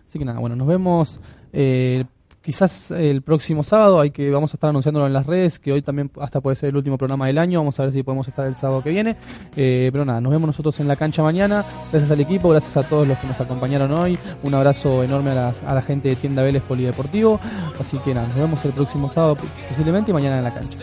[0.07, 1.19] Así que nada, bueno, nos vemos
[1.53, 2.05] eh,
[2.45, 3.99] quizás el próximo sábado.
[3.99, 6.69] Hay que vamos a estar anunciándolo en las redes, que hoy también hasta puede ser
[6.69, 7.59] el último programa del año.
[7.59, 9.15] Vamos a ver si podemos estar el sábado que viene.
[9.55, 11.65] Eh, pero nada, nos vemos nosotros en la cancha mañana.
[11.91, 14.17] Gracias al equipo, gracias a todos los que nos acompañaron hoy.
[14.43, 17.39] Un abrazo enorme a, las- a la gente de Tienda Vélez Polideportivo.
[17.79, 19.37] Así que nada, nos vemos el próximo sábado
[19.69, 20.77] posiblemente y mañana en la cancha.